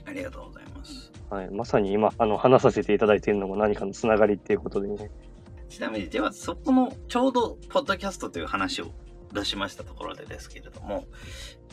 [0.07, 1.13] ありがとうございます。
[1.31, 1.51] はい。
[1.51, 5.11] まさに今、あの、話させていただいているのも何かのつながりっていうことでね。
[5.75, 8.93] ちなみに、では、そこの、ちょうど、ポッドキャストという話を
[9.33, 11.05] 出しましたところでですけれども、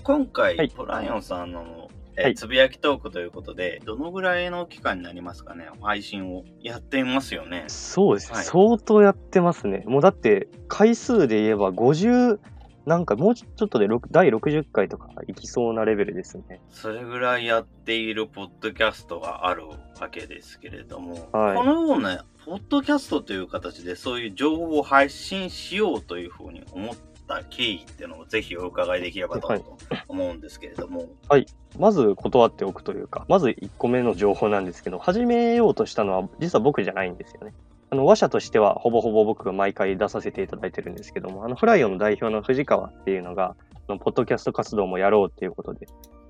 [0.04, 7.66] 今回、はい、トライオンさんの、えーつぶやきトークということで、どのぐらいの期間になりますかね、配信をやっていますよね？
[7.68, 9.84] そうです、はい、相当やってますね。
[9.86, 12.40] もうだって、回数で言えば50、
[12.86, 16.60] なんかもうちょっとで第60回とかいきそうなレベルですね。
[16.70, 19.78] それぐらいやっているポッドキャストがあるわ
[20.10, 26.95] けですけれども、はい、このようなポッドキャストという形でそういう情報を配信しようというふうに思っ
[27.27, 29.77] た経緯っていうのをぜひお伺いできればと
[30.08, 31.10] 思うんですけれども。
[31.30, 31.45] はい。
[31.77, 37.54] まず断っておくというか、まず1個目の情報なんですけど、始めようとしたのは実は僕じゃないんですよね。
[37.91, 43.56] あの、話者としてはほぼほぼ僕が毎回出させていただいてるんですけども、あの、フライオの代表の藤川っていうのが、
[43.88, 45.88] のポッドキャスト活動もやろうっていうことで、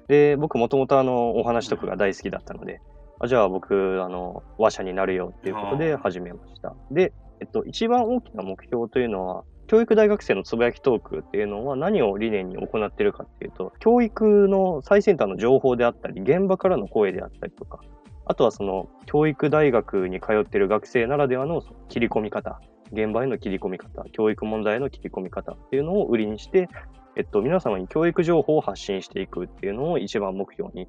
[0.08, 2.82] で、僕もともとあの、お話とかが大好きだったので、
[3.24, 6.76] あじゃあ僕、あの、話者になるよっていうことで始めました。
[6.90, 17.80] で、えっと、一番大きな目標というのは、教育大学生のつぶやきトークっていうのは何を理念に行っているかっていうと、教育の最先端の情報であったり、現場からの声であったりとか、
[18.26, 22.60] あとはその教育大学に通っている学生ならではの切り込み方、
[22.92, 26.70] 現場への切り込み方、教育問題への切り込み方っていうのを売りにして、
[27.16, 30.88] えっと、皆様に教育情報を発信していくっていうのを一番目標に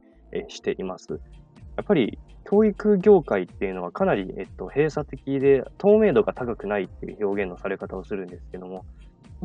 [0.48, 1.20] しています。
[1.76, 8.84] やっぱり教育業界っていうのはかなり、えっと、閉鎖的で透明度が高くないっていう表現のされ方をするんですけども、やっ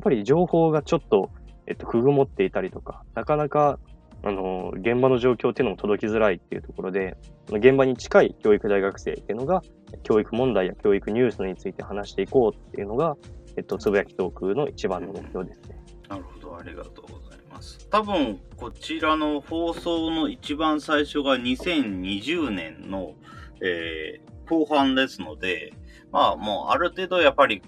[0.04, 1.30] ぱり情報がちょっと、
[1.68, 3.80] えっと、くぐもっていたりとか、なかなか、
[4.24, 7.18] あの、現場の状況っていうのも届きづらいっていうところで、
[7.50, 9.62] 現場に近い教育大学生っていうのが、
[10.04, 13.16] 教育問題や教育ニュースについて話していこうっていうのが、
[13.56, 15.78] えっと、つぶやきトークの一番の目標ですね。
[16.10, 17.17] なるほど、ありがとう
[17.58, 17.88] ます。
[17.90, 23.16] 多分、こちらの放送の一番最初が2020年の、
[23.62, 25.74] えー、後半ですので、
[26.12, 27.62] まあもうある程度やっぱり、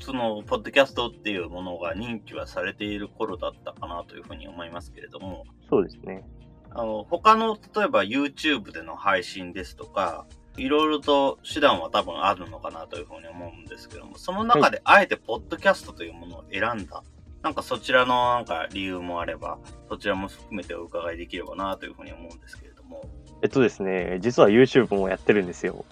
[0.00, 5.44] その、ポッドキャストっていうものが認知はされている頃だったかなというふうに思いますけれども。
[5.68, 6.24] そうですね。
[6.70, 17.02] あの、他の、例えば YouTube での配信ですとか、いろいろと手段は多分あるのかなというふうに思うんですけども、その中であえてポッドキャストというものを選んだ、
[17.42, 23.04] なんかそちらのなんか理由もあれば、そちらも含めてお伺いできればなというふうに思うんですけれども。
[23.42, 25.84] えっとですね、実は YouTube もやってるんですよ。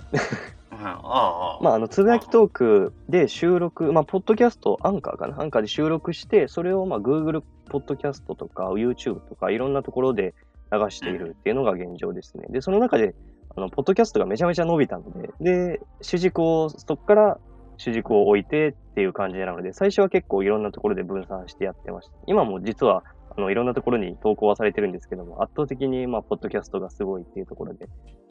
[0.70, 5.40] はい、ああ、まあ、あの、つぶやきトークで収録、まあ、ポッドキャスト、アンカーかな？
[5.40, 10.34] アンカーで収録して、それをまあ、Google ポッドキャストとか YouTube とかいろんなところで
[10.72, 12.46] 流しているっていうのが現状ですね。
[12.50, 13.14] で、その中で、
[13.56, 17.38] あの、ポッドキャストがめちゃめちゃ伸びたので、で、主軸を、そこから
[17.76, 22.14] 主軸を置いてっていう感じなので、最初は結構いろんなところで分散してやってました。
[22.26, 23.04] 今も実は、
[23.36, 27.88] あの、いろんなところに投稿はされてるんですけども、圧倒的に、まあ、ポッドキャストがすごいっていうところで、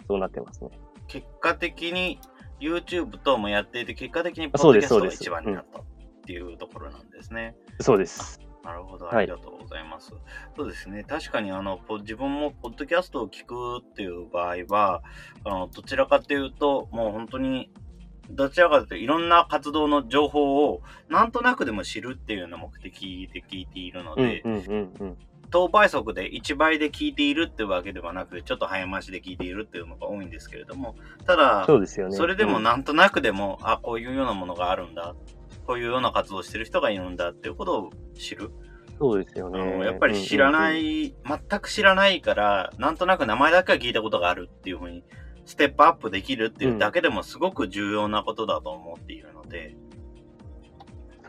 [0.07, 0.69] そうなってますね。
[1.07, 2.19] 結果的に
[2.59, 5.83] YouTube 等もやっていて、結果的にポッドキャストが一番になったっ
[6.25, 7.55] ていうところなんですね。
[7.81, 8.39] そうです。
[8.65, 10.11] なるほど、はいありがとうございます。
[10.57, 15.03] そうですね、確かにあの、ポ自分もポッドキャストを聞くっていう場合は、
[15.43, 17.69] あの、どちらかというと、もう本当に、
[18.29, 25.17] どちらかというといろんな活動の情報をなんとなくでも知るっていうような目的で聞いているのうんで、うんうんうん。
[25.51, 32.15] 等倍速で1倍で聞いているってわけではなくて、ちょっと早回しで聞いているっていうのが多いんですけれども、ただ、そうですよね。
[32.15, 35.15] それでもうんなんとなくでも、あ、こういうようなものがあるんだ。
[35.65, 38.51] こういうような活動をしてる人がいるんだっていうことを知る。
[38.99, 39.77] そうですよあね。
[39.77, 45.03] のやっぱり知らなうんうんうんい、全く知らないから、なんとなく名前だけは聞いたことがあるっていうふうに、
[45.45, 49.75] ステップアップできるっていうだけでもすごく重要なことだと思っているので、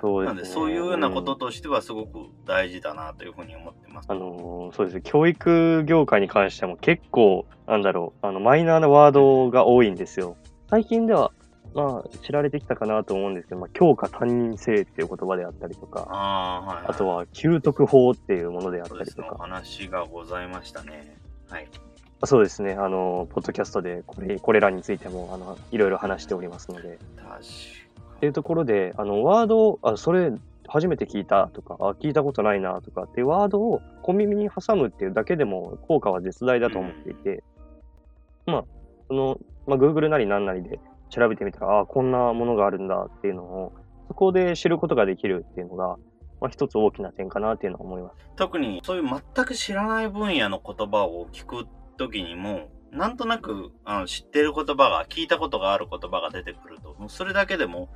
[0.01, 0.35] そうですね。
[0.35, 4.07] なのでそういうようなことんとしてはすごく大事だなというふうに思ってます。
[4.11, 5.03] あのーそうですね。
[5.05, 10.37] 教育業界に関しても結構、なんだろう、あの、マイナーなワードが多いんですよ。
[10.69, 11.33] 最近では、
[11.75, 16.87] まあ、知られてきたかなと思うんですけど、まあ、教科担任制っていう言葉であったりとか、ああ、はい、はい。
[16.89, 21.19] あとは、給徳法っていうものであっそうですね、おたりとか、話がございましたね。
[21.49, 21.69] はい。
[22.25, 22.73] そうですね。
[22.73, 27.39] あの、ポッドキャストでこれ、これらについても、あの、いろいろ話しておりますので、確か
[28.17, 30.33] っていうところで、あの、ワード、あ、それ、
[30.69, 37.45] 初めて聞いたとか、あ、聞いたことないなとかっていうワードを小耳に挟むっていうだけでも効果は絶大だと思っていて、
[38.47, 38.65] まあ、
[39.09, 43.73] その、まあ、Google なり何なりで調べてみたら、あ、こんなものがあるんだっていうのを、
[44.09, 45.97] そこで知ることができるっていうのが、
[46.41, 48.17] まあ、一つ大きな点かなっていうのは思います。
[48.37, 57.89] 特にそういう全く知らない分野の言葉を聞くときにも、なんとなくあの知ってる言葉が、聞いたことがある言葉が出てくると、もうそれだけでも、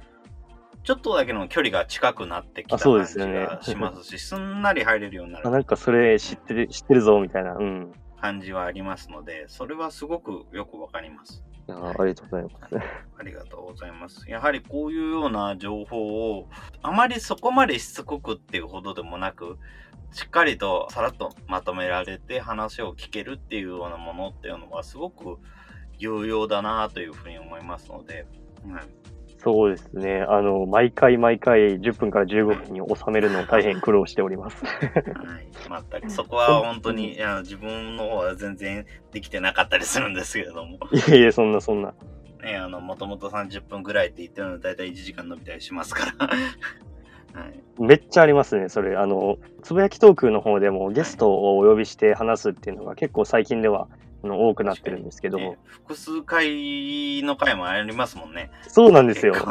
[0.82, 7.92] ちょっとだけの距離が近くなってきた感じがしますし、 すんなり入れるようになあ、るなんかそれ知ってる、知ってるぞみたいな、うん。
[8.20, 11.42] 感じはありますので、それはすごくよくわかります。
[11.68, 12.76] ありがとうございます。
[13.18, 14.28] ありがとうございます。
[14.28, 16.48] やはりこういうような情報を、
[16.82, 19.58] あまりそこまでしつこくっていうほどでもなく、
[20.12, 25.38] しっかりとさらっとまとめられて話を聞けるっていうようなものっていうのはすごく
[25.98, 28.26] 有用だなというふうに思いますので、
[28.68, 28.82] はい、
[29.42, 30.24] そうですね。
[30.28, 34.64] あの、毎回毎回10分から15分に収めるのを大変苦労しております。
[34.66, 34.72] は
[35.40, 35.48] い、
[35.90, 41.94] 全くそこは本当に自分の方は全然できてなかったりするんですけれども、いえいえ、そんなそんな。
[42.42, 46.30] ね、あの、もともと30分ぐらいって言ってるので、だいたい1時間伸びたりしますから。
[47.34, 47.82] はい。
[47.82, 48.96] めっちゃありますね、それ。
[48.96, 53.88] あの、つぶやきトークの方でもゲストをお呼びして話すっていうのが結構最近では
[54.22, 55.58] あの多くなってるんですけどもね。
[55.66, 58.50] 複数回の回もありますもんね。
[58.68, 59.34] そうなんですよ。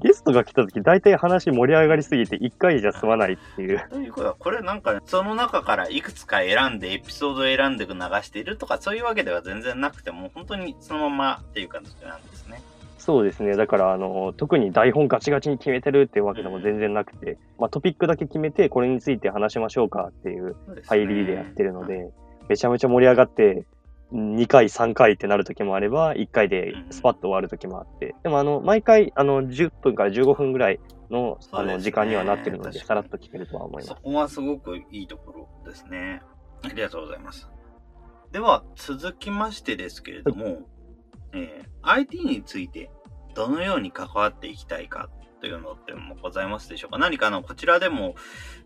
[0.00, 3.82] ゲストが来た時大体話盛り上がりすぎて1回じゃ済まないっていう。
[3.90, 12.60] ということは、これなんか、その中からいくつか選んで、エピソードを選んで流しているとか、そういうわけでは全然なくても、本当にそのままっていう感じなんですね。
[13.04, 13.54] そうですね。
[13.54, 22.10] だから、あの、特に台本ガチガチに決めてるっていうわけでも全然なくて、まあトピックだけ決めてこれについて話しましょうかっていう入りでやってるので、
[22.48, 23.66] めちゃめちゃ盛り上がって、
[24.10, 33.88] 2回、3回ってなる時もあれば、1回でスパッと終わる時もあって、でもあの、毎回、あの、10分から15分ぐらいの、あの、時間にはなってるので、さらっと聞けるとは思います。
[33.88, 35.32] そこはすごくいいとこ
[35.64, 36.22] ろですね。
[36.62, 37.50] ありがとうございます。
[38.32, 40.62] では、続きましてですけれども、
[41.34, 42.90] えー IT について
[43.34, 48.14] どのように関わっていきたいかというのってもございますでしょうか何かあの、こちらでも、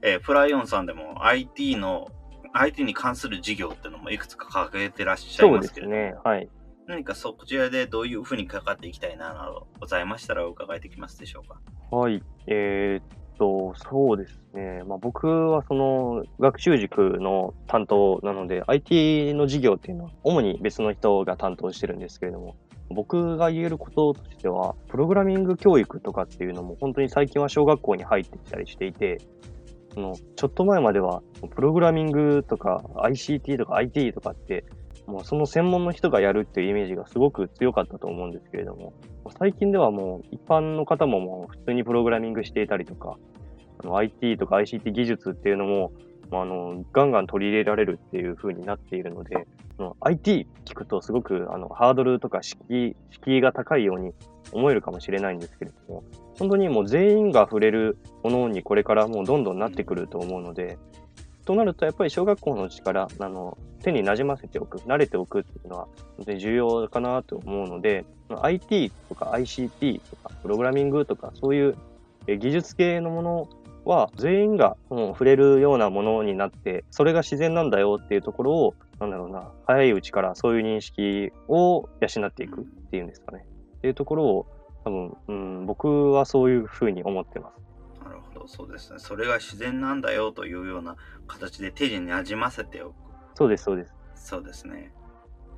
[0.02, 2.12] えーフライオンさんでも IT の、
[2.52, 6.14] IT に関する事業っていうのもいくつか掲げてらっしゃいますけれどね。
[6.24, 6.48] はい。
[6.86, 11.60] 何かそこちらでどういうふうに関わっていきたいななどございましたらお伺いできますでしょうか
[11.90, 12.22] はい。
[12.46, 14.82] えーっと、そうですね。
[14.86, 22.56] まあ、僕はその学習塾の担当なので、IT の授業っていうのは主に別の人が担当してるんですけれども、
[22.90, 29.18] 僕が言えることとしては、プログラミング教育とかっていうのも本当に最近は小学校に入ってきたりしていて、
[29.94, 31.22] そのちょっと前までは
[31.54, 34.64] プログラミングとか ICT とか IT とかって
[35.08, 38.92] もうその専門の人がやるっていうイメージがすごく強かったと思うんですけれども、
[39.38, 43.16] 最近ではもう一般の方ももう普通にプログラミングしていたりとか、
[43.90, 45.92] IT とか ICT 技術っていうのも、
[46.30, 49.46] まあ、あのガンガン取り入れられるっていう風になっているので、
[50.00, 52.94] IT 聞くとすごくあのハードルとか敷
[53.24, 54.12] 居が高いように
[54.52, 56.04] 思えるかもしれないんですけれども、
[56.38, 60.76] 本当にもう全員が触れるものにこれからもうどんどんなってくると思うので、
[61.48, 65.88] となるとやっぱり小学校のうちからあの手になじませておく、慣れておくっていうのは
[66.18, 71.76] 本当に重要かなと思うので、IT とか ICT とかプログラミングとかそういう
[72.26, 73.48] 技術系のもの
[73.86, 83.46] は全員がもう触れるようなものになって、それが自然なんだよっていうところを、なんだろうな、早いうちからそういう認識を養っていくっていうんですかね。
[83.78, 84.46] っていうところを
[84.84, 87.67] 多分、うん、僕はそういうふうに思ってます。
[88.38, 88.98] ど、そうですね。
[88.98, 92.94] それが自然なんだよというような形で手になじませておく。
[93.34, 93.94] そうです、そうです。
[94.14, 94.92] そうですね。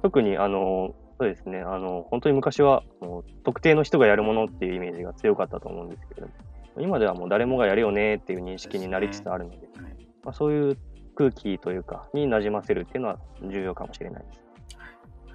[0.03, 6.33] 特に、あの、そうですね、あの、本当に昔は、もう特定の人がやるものっていうイメージが強かったと思うんですけれども、
[6.79, 9.93] 今ではもう誰もがやるよねっていう認識になりつつあるので、でねはい、
[10.25, 10.79] まあ、そういう
[11.15, 14.41] 空気というか、になじませるっていうのは重要かもしれないです。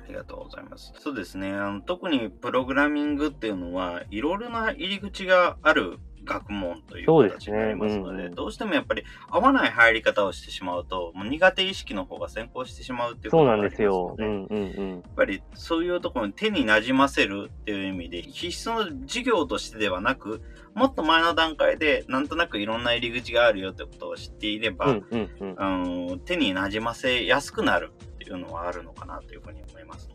[0.06, 0.94] ありがとうございます。
[1.00, 1.52] そうですね。
[1.52, 8.24] あの特にプログラミングっていうのは、いろいろな入り口がある学問という形になりますので、でね。
[8.26, 20.42] うんうん、どうしてもやっぱり合わない入り方をしてしまうと、もう苦手意識の方が先行してしまうっていうことがありますので、うんうんうん、やっぱりそういうところに手になじませるっていう意味で、必須の授業としてではなく、
[20.74, 30.15] もっと前の段階で、なんとなくいろんな入り口があるよってことを知っていれば、うんうんうん、あの手になじませやすくなるっていうのはあるのかなというふうに思いますの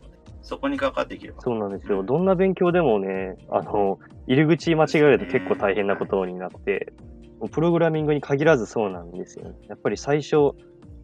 [0.51, 1.41] そこにかかっていければ。
[1.41, 2.03] そうなんですよ。
[2.03, 6.91] どんな勉強でもね、あの、入り口間違えると結構大変なことになって、
[7.39, 9.55] はい、プログラミングに限らずそうなんですよ、ね。
[9.69, 10.51] やっぱり最初、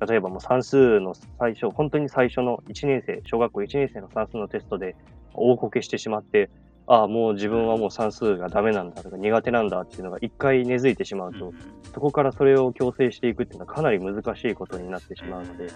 [0.05, 4.97] 例えばもう算数の最初、本当に最初の1年生、小学校1年生の算数のテストで
[5.33, 6.49] 大こけしてしまって、
[6.85, 11.53] ああ、もう自分はもう算数がダメなんだとか苦手なんだっていうのが一回根付いてしまうと、
[11.93, 15.67] そこからそれを強制していくっていうのはかなり難しいことになってしまうので、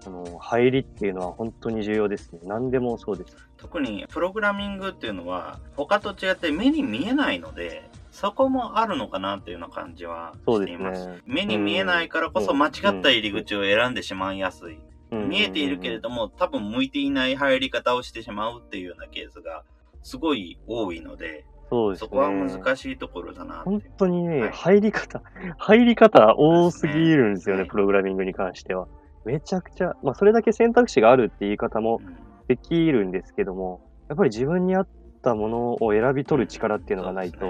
[0.00, 2.40] その入りっていうのは本当に重要ですね。
[2.44, 3.36] 何でもそうです。
[3.56, 11.02] 特にプログラミングっていうのは他と違って目に見えないので、そこもあるのかなっていうような感じはしています。
[11.02, 14.78] すね、目に見えないからこそ間違った入り口を選んでしまいやすい。
[15.10, 19.64] 見えているけれども、多分向いていない入り方をしてしまうっていうようなケースが
[20.02, 22.08] すごい多いので、そうですね。
[22.08, 25.22] そこは難しいところだな本当にね、はい、入り方、
[25.56, 28.88] 入り方多すぎるんですよね、ねはい、プログラミングに関しては。
[29.28, 32.00] めちゃくちゃ、まあ、それだけ選択肢があるって言い方も
[32.48, 34.88] できるんですけども、やっぱり自分に合っ
[35.22, 37.46] たものを選び取る力っていうのがないと、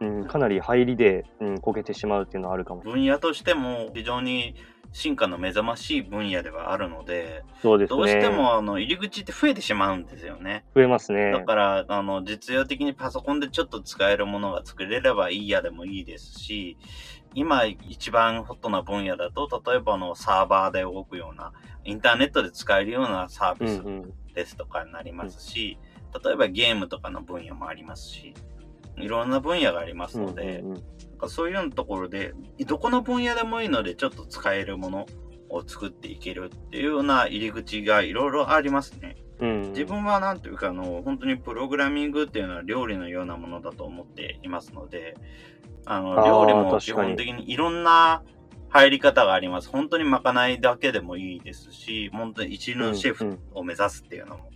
[0.00, 3.00] うん、かなり入りで、うん、こけてしまうっていうのはあるかもしれない。
[3.02, 4.56] 分野としても非常に
[4.90, 7.96] 進化の目覚ましい分野ではあるので、そうですね。
[7.96, 10.64] どうしても、あの、入り口って増えてしまうんですよね。
[10.74, 11.30] 増えますね。
[11.30, 16.76] だから、あの、実用的にパソコンでちょっと使えるものが作れればいいやでもいいですし、
[17.34, 21.52] 今一番ホットな分野だと、例えばのサーバーで動くような、
[21.84, 23.82] インターネットで使えるようなサービス
[24.34, 25.78] ですとかになりますし、
[26.12, 28.34] うんうん、例えばゲームとかの分野もありますし、
[28.96, 30.84] いろんな分野がありますので、うんうんうん
[31.24, 32.34] かそういうようなところで、
[32.66, 35.06] どこの分野でもいいので、ちょっと使えるもの
[35.48, 39.16] を作っていけるっていうような入り口がいろいろありますね。
[39.40, 45.16] うん、自分はなんていうか、あの、本当にプログラミングっていうのは料理のようなものだと思っていますので、
[45.86, 48.22] あの、料理も基本的にいろんな
[48.68, 49.68] 入り方があります。
[49.68, 54.50] 本当にまかないだけでもいいですし、本当に一流のシェフを目指すっていうのも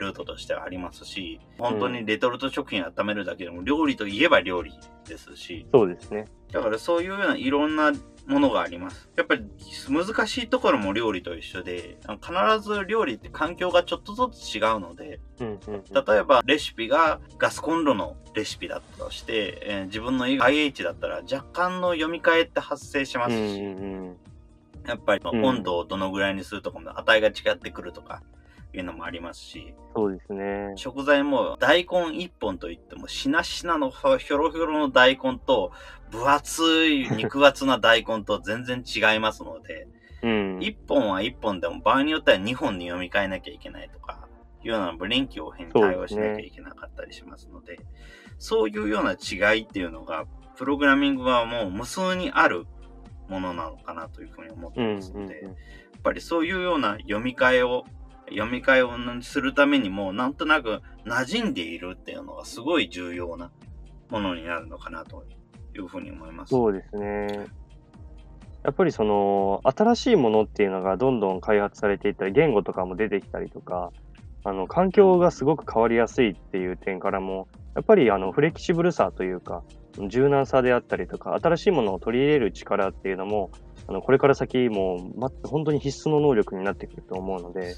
[0.00, 4.72] ルートとしてはありますし、本当にレトルト食品温めるだけでも料理といえば料理
[5.06, 6.24] ですし、そうですね。
[6.52, 7.92] だからそういうようないろんな
[8.26, 9.08] ものがあります。
[9.16, 9.44] やっぱり
[9.88, 23.62] 難しいところも料理と一緒で、必ず料理って環境がちょっとずつ違うので、例えばレシピがガスコンロのレシピだったとして、えー、自分の IH だったら若干の読み替えって発生しますし、
[24.86, 28.22] やっぱり温度をどのぐらいにするとかも値が違ってくるとか、
[28.72, 29.74] いうのもありますし。
[29.94, 30.72] そうですね。
[30.76, 35.72] 食材も大根一本といっても、しなしなのひょろひょろの大根と、
[36.10, 39.86] 分厚い肉厚な大根と全然違いますので、
[40.22, 44.28] うん、1本は1本でも場合によっては2本に読み替えなきゃいけないとか、
[44.62, 47.78] いうような臨機応変に対応しなきゃいけなかったりしますので、
[48.38, 52.66] そう、ね,、いうような違いっていうのが、プログラミングはもう無数にある
[53.28, 55.56] ものなのかなというふうに思ってますので、うんうんうん、や
[55.98, 57.84] っぱりそういうような読み替えを
[58.30, 63.50] 読み替えをするためにも、なんとなく馴染んでいるっていうのがすごい重要な
[64.08, 65.24] ものになるのかなと
[65.74, 66.50] いうふうに思います。
[66.50, 67.46] そうですね。
[68.62, 73.90] やっぱりその、新しいものっていうのがどんどん開発されていったり、言語とかも出てきたりとか、
[74.44, 79.62] あの、環境がすごく変わりやすいっていう点からも、やっぱりあの、フレキシブルさというか、
[80.08, 83.50] 柔軟さであったりとか、新しいものを取り入れる力っていうのも、
[83.86, 87.76] あの、これから先もう、ま、本当に必須の能力になってくると思うので、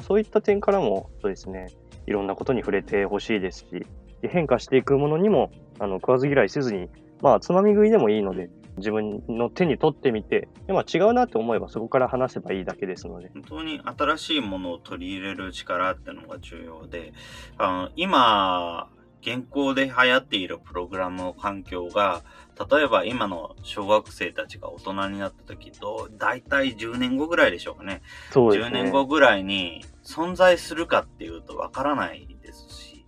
[0.00, 1.68] そういった点からも、そうですね、
[2.06, 3.86] いろんなことに触れてほしいですし、
[4.22, 6.88] 変化していくものにも、あの、食わず嫌いせずに、
[7.20, 13.30] まあ、つまみ食いでもいいので、自分の手に取ってみて、でまあ、違うなって思えばそこから話せばいいだけですので。
[13.34, 17.12] 本当に新しいものを取り入れる力ってのが重要で、
[17.58, 18.88] あの今、
[19.20, 22.22] 現行で流行っているプログラム環境が、
[22.70, 28.02] 例えば今の小学生たちが大人になった時と、だいたい10年後ぐらいでしょうかね。
[28.30, 28.80] そうですね。
[28.80, 33.06] 10年後ぐらいに存在するかっていうとわからないですし。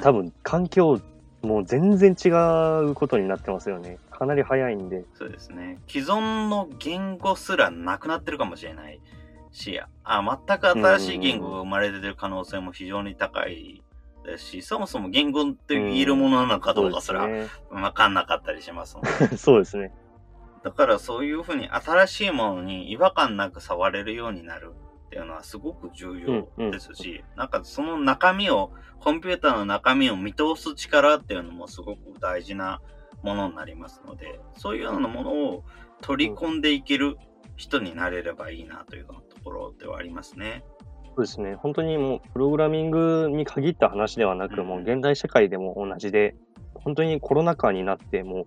[0.00, 1.00] 多分、環境、
[1.42, 2.28] もう全然違
[2.90, 3.98] うことになってますよね。
[4.10, 5.04] かなり早いんで。
[5.14, 5.78] そうですね。
[5.88, 9.00] 既存の言語すらなくなってるかもしれない
[9.52, 13.82] し、あ全く新しい言語が生まれてる可能性も非常に高い
[14.26, 17.26] ですし、そもそも言語って言えるものなのかどうかすら
[17.70, 19.36] 分かんなかったりしますので。
[19.38, 19.92] そうですね。
[20.62, 24.72] だからそういうふうに新しいものに違和感なく触れるようになる
[25.06, 32.80] っていうのはすごく重要ですし、うんうん、なんかその中身を、コンピューターの中身を見通す力っていうのもすごく大事な
[33.22, 35.64] ものになりますので、そういうようなものを
[36.00, 37.16] 取り込んでいける
[37.56, 39.14] 人になれればいいなというと
[39.44, 40.64] ころではありますね。
[41.16, 41.54] そうですね。
[41.54, 46.36] 本当にもう、プログラミングに限った話ではなく、うん、もう現代社会でも同じで、
[46.74, 48.44] 本当にコロナ禍になって、も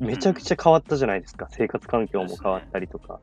[0.00, 1.46] う、めちゃくちゃ変わったじゃないですか。
[1.50, 3.20] 生活環境も変わったりとか。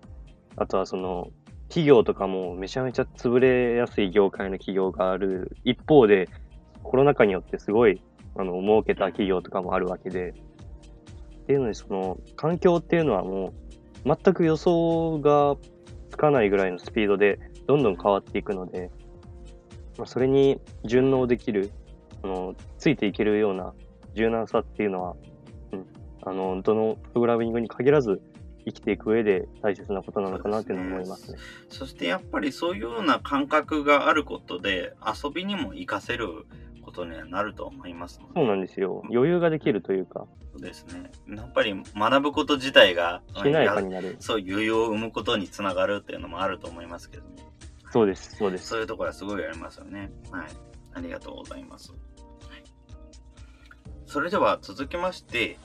[0.55, 1.27] あとはその、
[1.67, 6.29] 企業とかもめちゃめちゃ潰れやすい業界の企業がある一方で、
[6.81, 8.01] コロナ禍によってすごい、
[8.37, 13.53] あの、儲けた企業とかもあるわけで、っていうのに、その、環境っていうのはも
[14.05, 15.57] う、全く予想が
[16.09, 18.89] つかないぐらいのスピードでどんどん変わっていくので、
[19.97, 21.71] まあ、それに順応できる、
[22.23, 23.73] あの、ついていけるような
[24.15, 25.15] 柔軟さっていうのは、
[25.73, 25.85] うん、
[26.23, 28.21] あの、どのプログラミングに限らず、
[28.67, 31.37] 生きていく上で大切なことなのかなっていうの思いますね。
[31.69, 36.45] そしてやっぱりそういうような感覚があることで遊びにも活かせる
[36.87, 39.03] ことにはなると思いますそうなんですよ。
[39.11, 40.25] 余裕ができるというか。
[40.53, 41.11] そうですね。
[41.27, 44.15] やっぱり学ぶこと自体がしなやかになる。
[44.19, 47.29] そう、余裕を生むことにつながるっていうのもあると思いますけども。
[47.91, 48.67] そうです、そうです。
[48.67, 50.11] そういうところはすごいありますよね。
[50.31, 50.47] はい。
[50.93, 51.91] ありがとうございます。
[51.91, 51.99] はい、
[54.05, 55.57] それでは続きまして、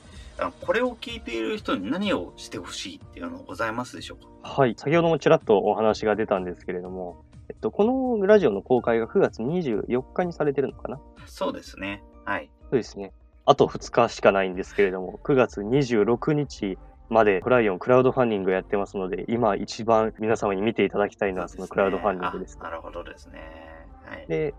[0.61, 4.49] これを聞いている人に何をしてほしいっていうのはございますでしょうか？
[4.49, 4.75] はい。
[4.77, 7.23] 先ほどもちらっとお話が出たんですけれども、
[7.63, 10.99] と、このラジオの公開が9月24日にされてるのかな？
[11.25, 12.03] そうですね。
[12.25, 12.51] はい。
[12.61, 13.11] そうですね。
[13.45, 16.77] あと2日しかないんですけれども、9月26日
[17.09, 22.57] までフライオンクラウドファンディングやってますので、今一番皆様に見ていただきたいのはそのクラウドファンディングです。
[22.59, 23.41] なるほどですね。
[24.05, 24.53] はい、で、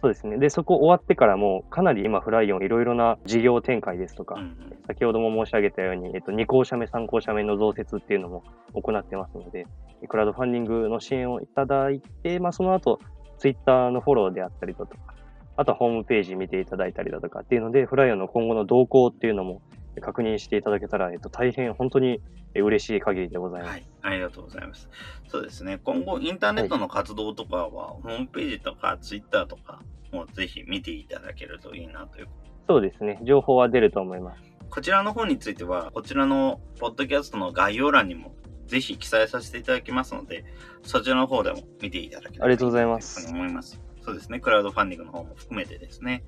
[0.00, 0.38] そうですね。
[0.38, 8.44] で、そこ終わってからも、かなり今、フライオン、いろいろな事業展開ですとか、うんうん、先ほども申し上げたように、えっと、2校舎目、3校舎目の増設っていうのも
[8.74, 9.66] 行ってますので、
[10.08, 13.00] クラウドファンディングの支援をいただいて、まあ、その後、
[13.38, 15.14] ツイッターのフォローであったりだとか、
[15.56, 19.62] あとはホームページ見ていただいたりだとかっていうので、フライオンの今後の動向っていうのも
[20.00, 22.20] 確認していただけたら、えっと、大変本当に
[22.54, 23.70] 嬉しい限りでございます。
[23.72, 24.88] はい、ありがとうございます。
[25.28, 25.78] そうですね。
[25.82, 29.80] 今後、インターネットの活動とかは、はい、ホームページとか、ツイッターとか、
[30.12, 32.28] もぜひ見ていただけるといいなという。
[32.66, 33.20] そうですね。
[33.22, 34.42] 情報は出ると思います。
[34.70, 38.34] こちらの方については、こちらのポッドキャストの概要欄にも
[38.66, 40.44] ぜひ記載させていただきますので、
[40.82, 43.26] そちらの方でも見ていただければありがとうございます。
[43.26, 43.80] と思います。
[44.02, 44.40] そうですね。
[44.40, 46.22] クラウドファンディングの方も含めてですね。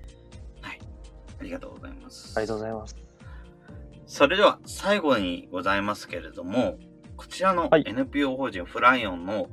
[0.62, 0.80] はい。
[1.38, 2.32] ありがとうございます。
[2.36, 3.09] ありがとうございます。
[4.11, 6.80] それでは最後にございますけれども、
[7.16, 9.48] こちらの NPO 法人フライオンの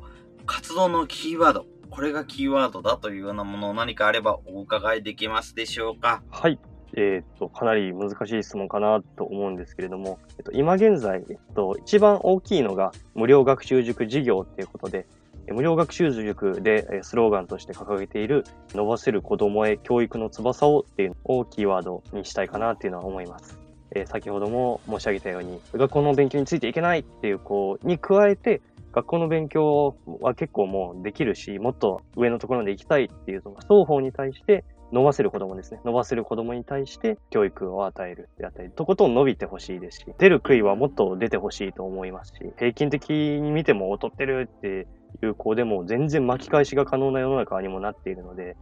[0.48, 6.24] 活動のキーワード、これがキーワードだというようなもの何かあればお伺いできますでしょうか？
[6.32, 6.60] はい。
[6.96, 15.06] えっ、と、かなり難しい質問かなと思うんですけれども、えっと、今現在、えっと、一番大きいのが無料学習塾事業っていうことで、
[15.50, 18.44] 無料学習塾でスローガンとして掲げている
[18.74, 23.67] 伸ばせる子供へ教育の翼をっていうのをキーワードにしたいかなっていうのは思います。
[24.00, 28.62] え、先ほども申し上げたように、学校の勉強についていけないっていう、こう、に加えて、
[28.94, 35.82] 学校の勉強は結構もうできるし、もっと上のところまで行きたいっていう、その双方に対して、伸ばせる子供ですね。
[35.84, 44.88] 伸ばせる子供に対して教育を与えるであったり、とことん伸びてほしいですし、出る杭はもっと出てほしいと思いますし、平均的に見ても劣ってるって
[45.24, 48.56] いう子でも全然巻き返しが可能な世の中にもなっているので、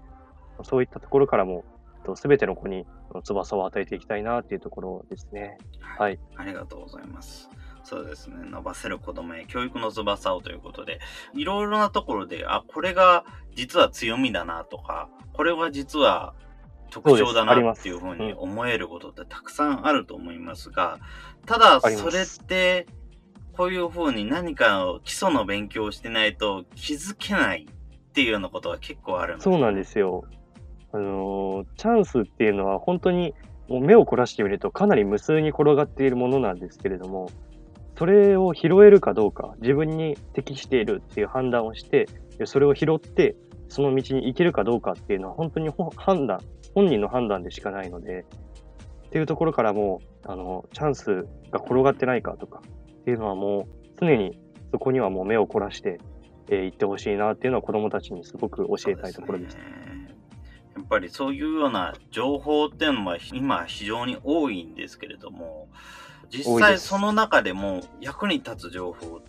[0.64, 1.64] そういったところからも、
[2.16, 2.86] すべての子に
[3.24, 5.58] 翼を与えていきたいなっていうところですね。
[5.80, 6.20] はい。
[6.36, 7.50] ありがとうございます。
[7.84, 8.36] そうですね。
[8.50, 11.00] 伸ばせる子供へ教育の翼をということで、
[11.34, 13.26] いろいろなところで、あ、これが
[13.56, 16.34] 実は強みだなとか、これは実は
[16.90, 21.00] 特徴だなっていうふうに思えることってたくさんあると思いますが、
[21.46, 22.88] ただ、それって、
[23.56, 30.26] こういうふうに何か基礎の勉強をしてないと気づけないっていうようなことは結構あるんですそうなんですよ。
[30.96, 33.34] あの、チャンスっていうのは本当に
[33.68, 37.30] もう目を凝らしてみるとかなり無数に転がっているものなんですけれども、
[37.98, 42.08] それを拾えるかどうか、自分に適しているっていう判断をして、
[42.46, 43.36] それを拾って、
[43.68, 46.40] その道に行けるかどうかっていうのは本当に判断、
[46.74, 48.26] 本人の判断でしかないので、
[49.08, 52.62] っていうところからも、あの、チャンスが転がってないかとか
[53.02, 53.66] っていうのはもう
[54.00, 54.38] 常に
[54.72, 56.00] そこにはもう目を凝らして、
[56.50, 59.58] えー、行ってほしいなっていうのは子供たちにすごく教えたいところです。
[60.76, 65.70] やっぱりそういうような情報っていうのは今非常に多いんですけれども、
[66.30, 69.22] 実際その中でも役に立つ情報、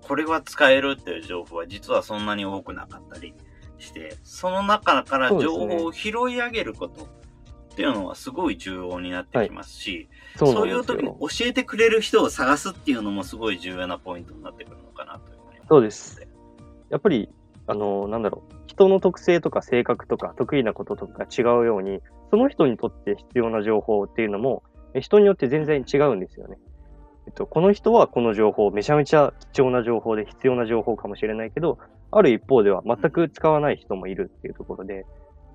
[0.00, 3.34] これは使えるっていう情報は実はそんなに多くなかったり
[3.78, 16.26] して、その中から情報を拾い上げることっていうのはすごい重要になってきますし、はい、そういう時に教えてくれる人を探すっていうのもすごい重要なポイントになってくるのかなというふうにそうです。
[16.88, 17.28] やっぱり、
[17.66, 22.00] あの、なんだろう、人の特性とか性格とか得意なこととか違うように、
[22.30, 24.62] その人にとって必要な情報っていうのも、
[25.00, 26.58] 人によって全然違うんですよね。
[27.26, 31.78] えっと、この人はこの情報、めちゃめちゃ貴重な情報で必要な情報かもしれないけど、
[32.10, 35.06] ある一方では全く使わない人もいるっていうところで、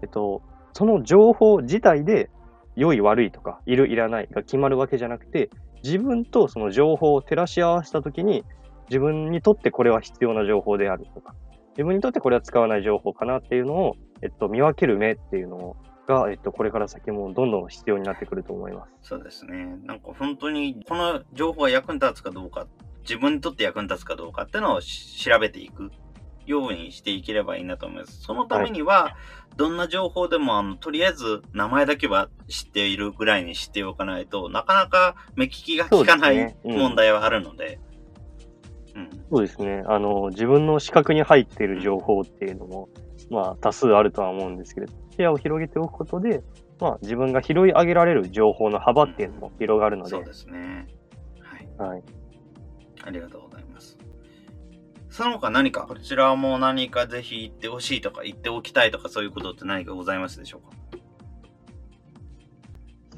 [0.02, 0.42] えっと、
[0.74, 2.30] その情報自体で
[2.76, 5.50] 良い悪いとか、いるいらないが決まるわけじゃなくて、
[5.84, 8.44] 自分とその情報を照らし合わせたときに、
[8.90, 11.36] 自分にとってこれは必要な情報であるとか、
[11.80, 15.78] 自分にとってこれは使わない情報かなっていうのを、えっと、見分ける目っていうのを
[16.10, 19.08] が、えっと、これから先もどんどん必要になってくると思います。
[19.08, 19.78] そうですね。
[19.86, 22.68] なんか本当に、この情報が役に立つかどうか、
[23.04, 25.90] 自分にとって役に立つかどうかっていうのを調べていく
[26.46, 28.24] ようにしていければいいなと思います。
[28.24, 29.14] そのためには、はい、
[29.56, 37.80] どんな情報でも、あの、とりあえず名前だけは知っているぐらいに知っておかないとなかなか目利きが効かない問題はあるので。
[39.32, 39.84] そうですね。
[39.88, 42.90] あの、自分の視覚に入っている情報っていうのも、
[43.30, 46.44] まあ、多数あるとは思うんですけれど、視野を広げておくことで、
[46.80, 50.10] まあ、自分が拾い上げられる情報の幅っていうのも広がるので。
[50.10, 50.88] そうですね。
[51.78, 51.90] はい。
[51.90, 52.04] はい。
[53.04, 53.98] ありがとうございます。
[55.10, 60.79] その他何か、こちらも何かぜひ言ってほしいとか言っておきたいとかそういうことって何かございますでしょうか？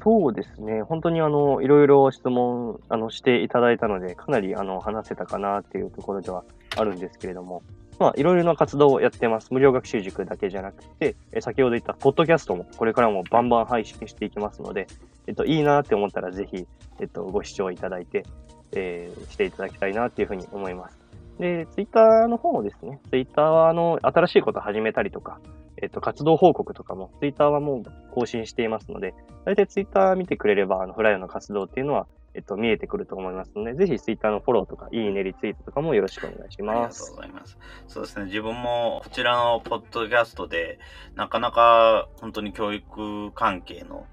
[0.02, 0.82] そうですね。
[0.82, 6.44] 本当にあの、いろいろ質問、あの、していただいたので、かなりあの、話せたかなっていうところでは
[6.76, 7.62] あるんですけれども、
[7.98, 9.54] まあ、いろいろな活動をやってます。
[9.54, 14.88] 無料学習塾だけじゃなくて、え先ほど言ったポッドキャストもこれからもバンバン配信していきますので、
[15.28, 16.66] えっと、いいなって思ったらぜひ、
[16.98, 18.24] えっと、ご視聴いただいて、
[18.72, 20.98] えー、していただきたいなっていうふうに思います。
[21.38, 23.00] で、ツイッターの方もですね。
[23.10, 25.38] ツイッターは、あの、新しいこと始めたりとか、
[25.82, 29.14] えっと、活動報告とかも、ツイッターはもう更新していますので、
[29.44, 36.76] 大体ツイッター見てくれれば、あの、フライオの活動っていうのは、えっと、見えてくると思いますので、ぜひツイッターのフォローとか、いいね、リツイートとかもよろしくお願いします。
[36.76, 37.58] ありがとうございます。
[37.88, 40.78] そうですね、自分もこちらのポッドキャストで、
[41.16, 44.06] なかなか本当に教育関係の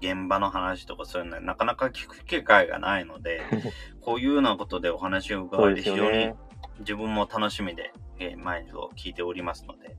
[0.00, 3.42] 現場の話とかそういうのはなかなか聞く機会がないので、
[4.00, 6.32] こういうようなことでお話を伺えて非常に
[6.80, 9.96] 自分も楽しみで、えー、毎度聞いておりますので、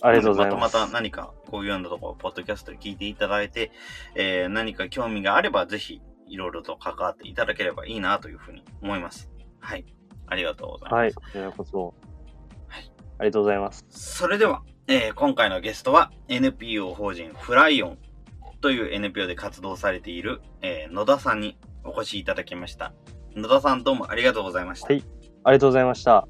[0.00, 0.60] ありがとうございます。
[0.60, 3.72] またまた何かこういうようなところ、ポッドキャストで聞いていただいて、
[4.14, 9.30] えー、何か興味があれば、ぜひ、いろいろと関わっていただければいいなというふうに思います。
[9.60, 9.84] はい。
[10.26, 11.00] ありがとうございます。
[11.00, 11.14] はい。
[11.14, 11.94] こちらこそ。
[12.68, 12.92] はい。
[13.18, 13.86] ありがとうございます。
[13.88, 17.98] それでは、えー、今回のゲストは NPO 法人フライオン
[18.60, 22.92] という NPO で活動されている、えー、野田さんにお越しいただきました。
[23.34, 24.86] 野田さんどうもありがとうございました。
[24.86, 25.04] はい。
[25.44, 26.28] ありがとうございました。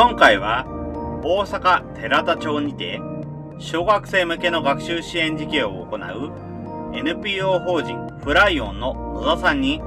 [0.00, 0.64] 今回は
[1.22, 3.02] 大阪寺田町にて
[3.58, 9.82] 小学生向けの学習支援事業を行う NPO 法人フライオンの野田さんに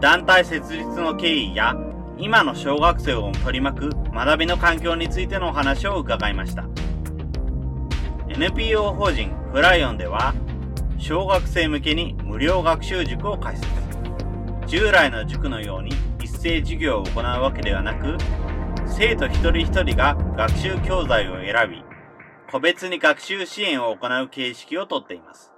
[0.00, 1.76] 団体設立の経緯や
[2.18, 6.66] 今の小学生を取り巻く学びの環境についてのお話を伺いました。
[8.26, 10.34] NPO 法人フライオンでは
[10.98, 13.68] 小学生向けに無料学習塾を開設。
[14.66, 18.18] 従来の塾のように一斉授業を行うわけではなく、
[18.86, 21.82] 生徒一人一人が学習教材を選び、
[22.52, 25.52] 個別に学習支援を行う形式をとっています。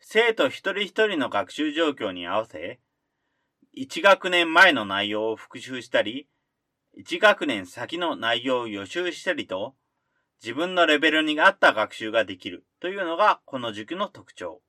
[0.00, 2.80] 生徒一人一人の学習状況に合わせ、
[3.76, 6.28] 1学年前の内容を復習したり、
[6.96, 9.74] 1学年先の内容を予習したりと、
[10.42, 14.62] 自分のレベルに合った学習ができるというのがこの塾の特徴。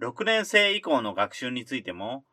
[0.00, 2.24] 6年生以降の学習についても、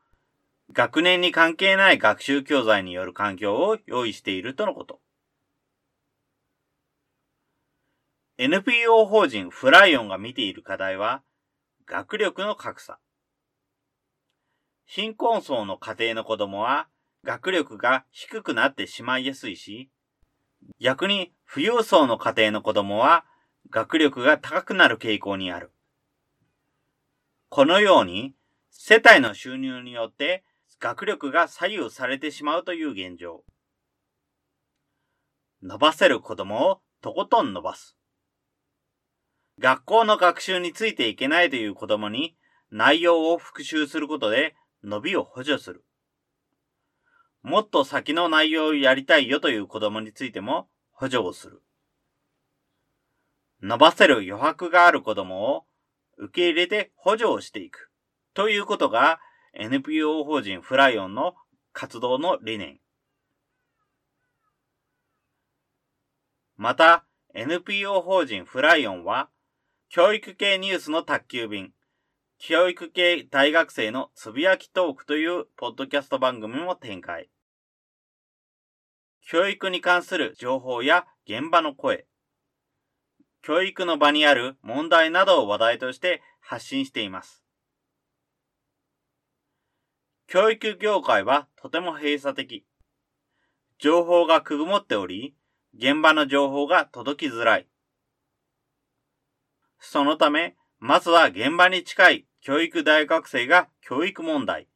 [0.74, 5.02] 学年に関係ない学習教材による環境を用意しているとのこと。
[8.38, 11.24] NPO 法人フライオンが見ている課題は、
[11.86, 13.00] 学力の格差。
[14.86, 16.88] 貧困層の家庭の子供は、
[17.24, 19.90] 学力が低くなってしまいやすいし、
[20.80, 23.26] 逆に富裕層の家庭の子供は、
[23.70, 25.72] 学力が高くなる傾向にある。
[27.50, 28.34] このように、
[28.70, 30.44] 世帯の収入によって
[30.82, 33.44] 学力が左右されてしまうという現状。
[35.62, 37.96] 伸ばせる子供をとことん伸ばす。
[39.60, 42.36] 学校の学習についていけないという子供に
[42.72, 45.86] 内容を復習することで伸びを補助する。
[47.44, 51.62] もっと先の内容をやりたいよという子供についても補助をする。
[53.62, 55.66] 伸ばせる余白がある子供を
[56.18, 57.92] 受け入れて補助をしていく。
[58.34, 59.20] ということが
[59.54, 61.36] NPO 法人フライオンの
[61.74, 62.80] 活動の理念。
[66.56, 69.30] また、NPO 法人フライオンは、
[69.90, 71.74] 教育系ニュースの宅急便、
[72.38, 77.30] 教育系大学生のつぶやきトークというポッドキャスト番組も展開。
[79.22, 82.06] 教育に関する情報や現場の声、
[83.42, 87.44] 教育の場にある問題などを話題として発信しています。
[90.34, 92.66] 教育業界はとても閉鎖的。
[93.80, 95.36] 情報がくぐもっており、
[95.76, 97.68] 現場の情報が届きづらい。
[99.78, 104.70] そのため、まずは現場に近い教育大学生が教育問題、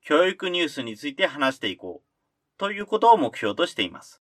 [0.00, 4.22] 教育ニュースについて話していこう、ということを目標としています。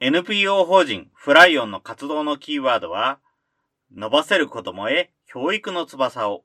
[0.00, 3.20] NPO 法人フライオンの活動のキーワードは、
[3.94, 6.44] 伸ばせる子供へ教育の翼を。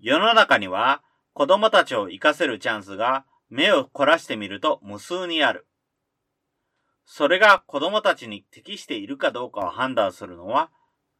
[0.00, 5.66] 世の中には子供たちを活かせるチャンスが目を凝らしてみると無数にある。
[7.04, 10.70] それが子供たちに適しているかどうかを判断するのは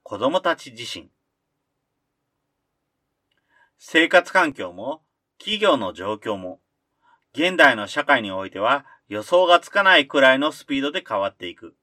[0.03, 1.11] 子供たち自身。
[3.79, 5.03] 生活環境も
[5.39, 6.61] 企業の状況も
[7.35, 11.77] 現代の社会においては予想がつかないくらいのスピードで変わっていく。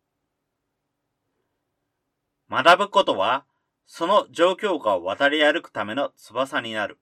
[2.49, 3.45] 学ぶことは、
[3.93, 6.97] その状況下を渡り歩くための翼になる。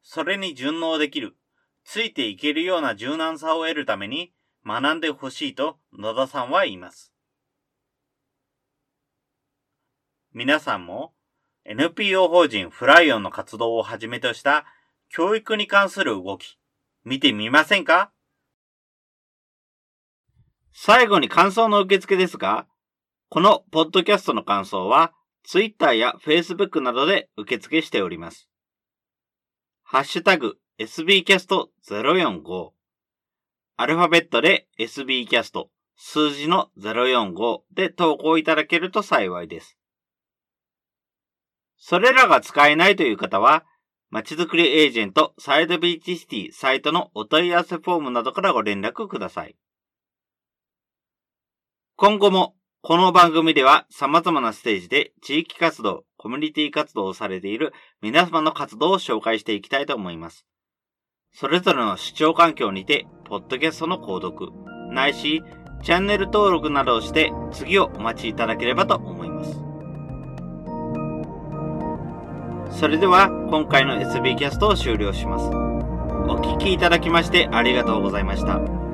[0.00, 1.36] それに順応できる、
[1.84, 4.32] ついていけるような柔軟さを得るために
[4.64, 7.12] 学んでほしいと野田さんは言います。
[10.32, 11.12] 皆さんも
[11.66, 14.64] NPO 法人フライオンの活動をはじめとした
[15.10, 16.56] 教育に関する動き、
[17.04, 18.10] 見てみませんか？
[20.72, 22.66] 最後に感想の受付ですが、
[23.28, 25.12] このポッドキャストの感想は、
[25.46, 28.48] Twitter や Facebook などで受付しております。
[29.84, 32.70] ハッシュタグ sbcast045
[33.76, 35.66] アルファベットで sbcast
[35.96, 39.78] 数字の045で投稿いただけると幸いです。
[41.78, 43.64] それらが使えないという方は、
[44.10, 49.56] まちづくりエージェントサイドビーチシティサイトのお問い合わせフォームなどからご連絡ください。
[51.96, 60.46] 今後もこの番組では様々なステージで地域活動、コミュニティ活動をされている皆様の活動を紹介していきたいと思います。
[61.32, 64.52] それぞれの視聴環境にて、ポッドキャストの購読、
[64.92, 65.42] ないし、
[65.82, 69.66] チャンネル登録などをして次をお待ちいただければと思います。
[72.78, 75.46] それでは今回の SB キャストを終了します。
[76.28, 78.85] お聴きいただきましてありがとうございました。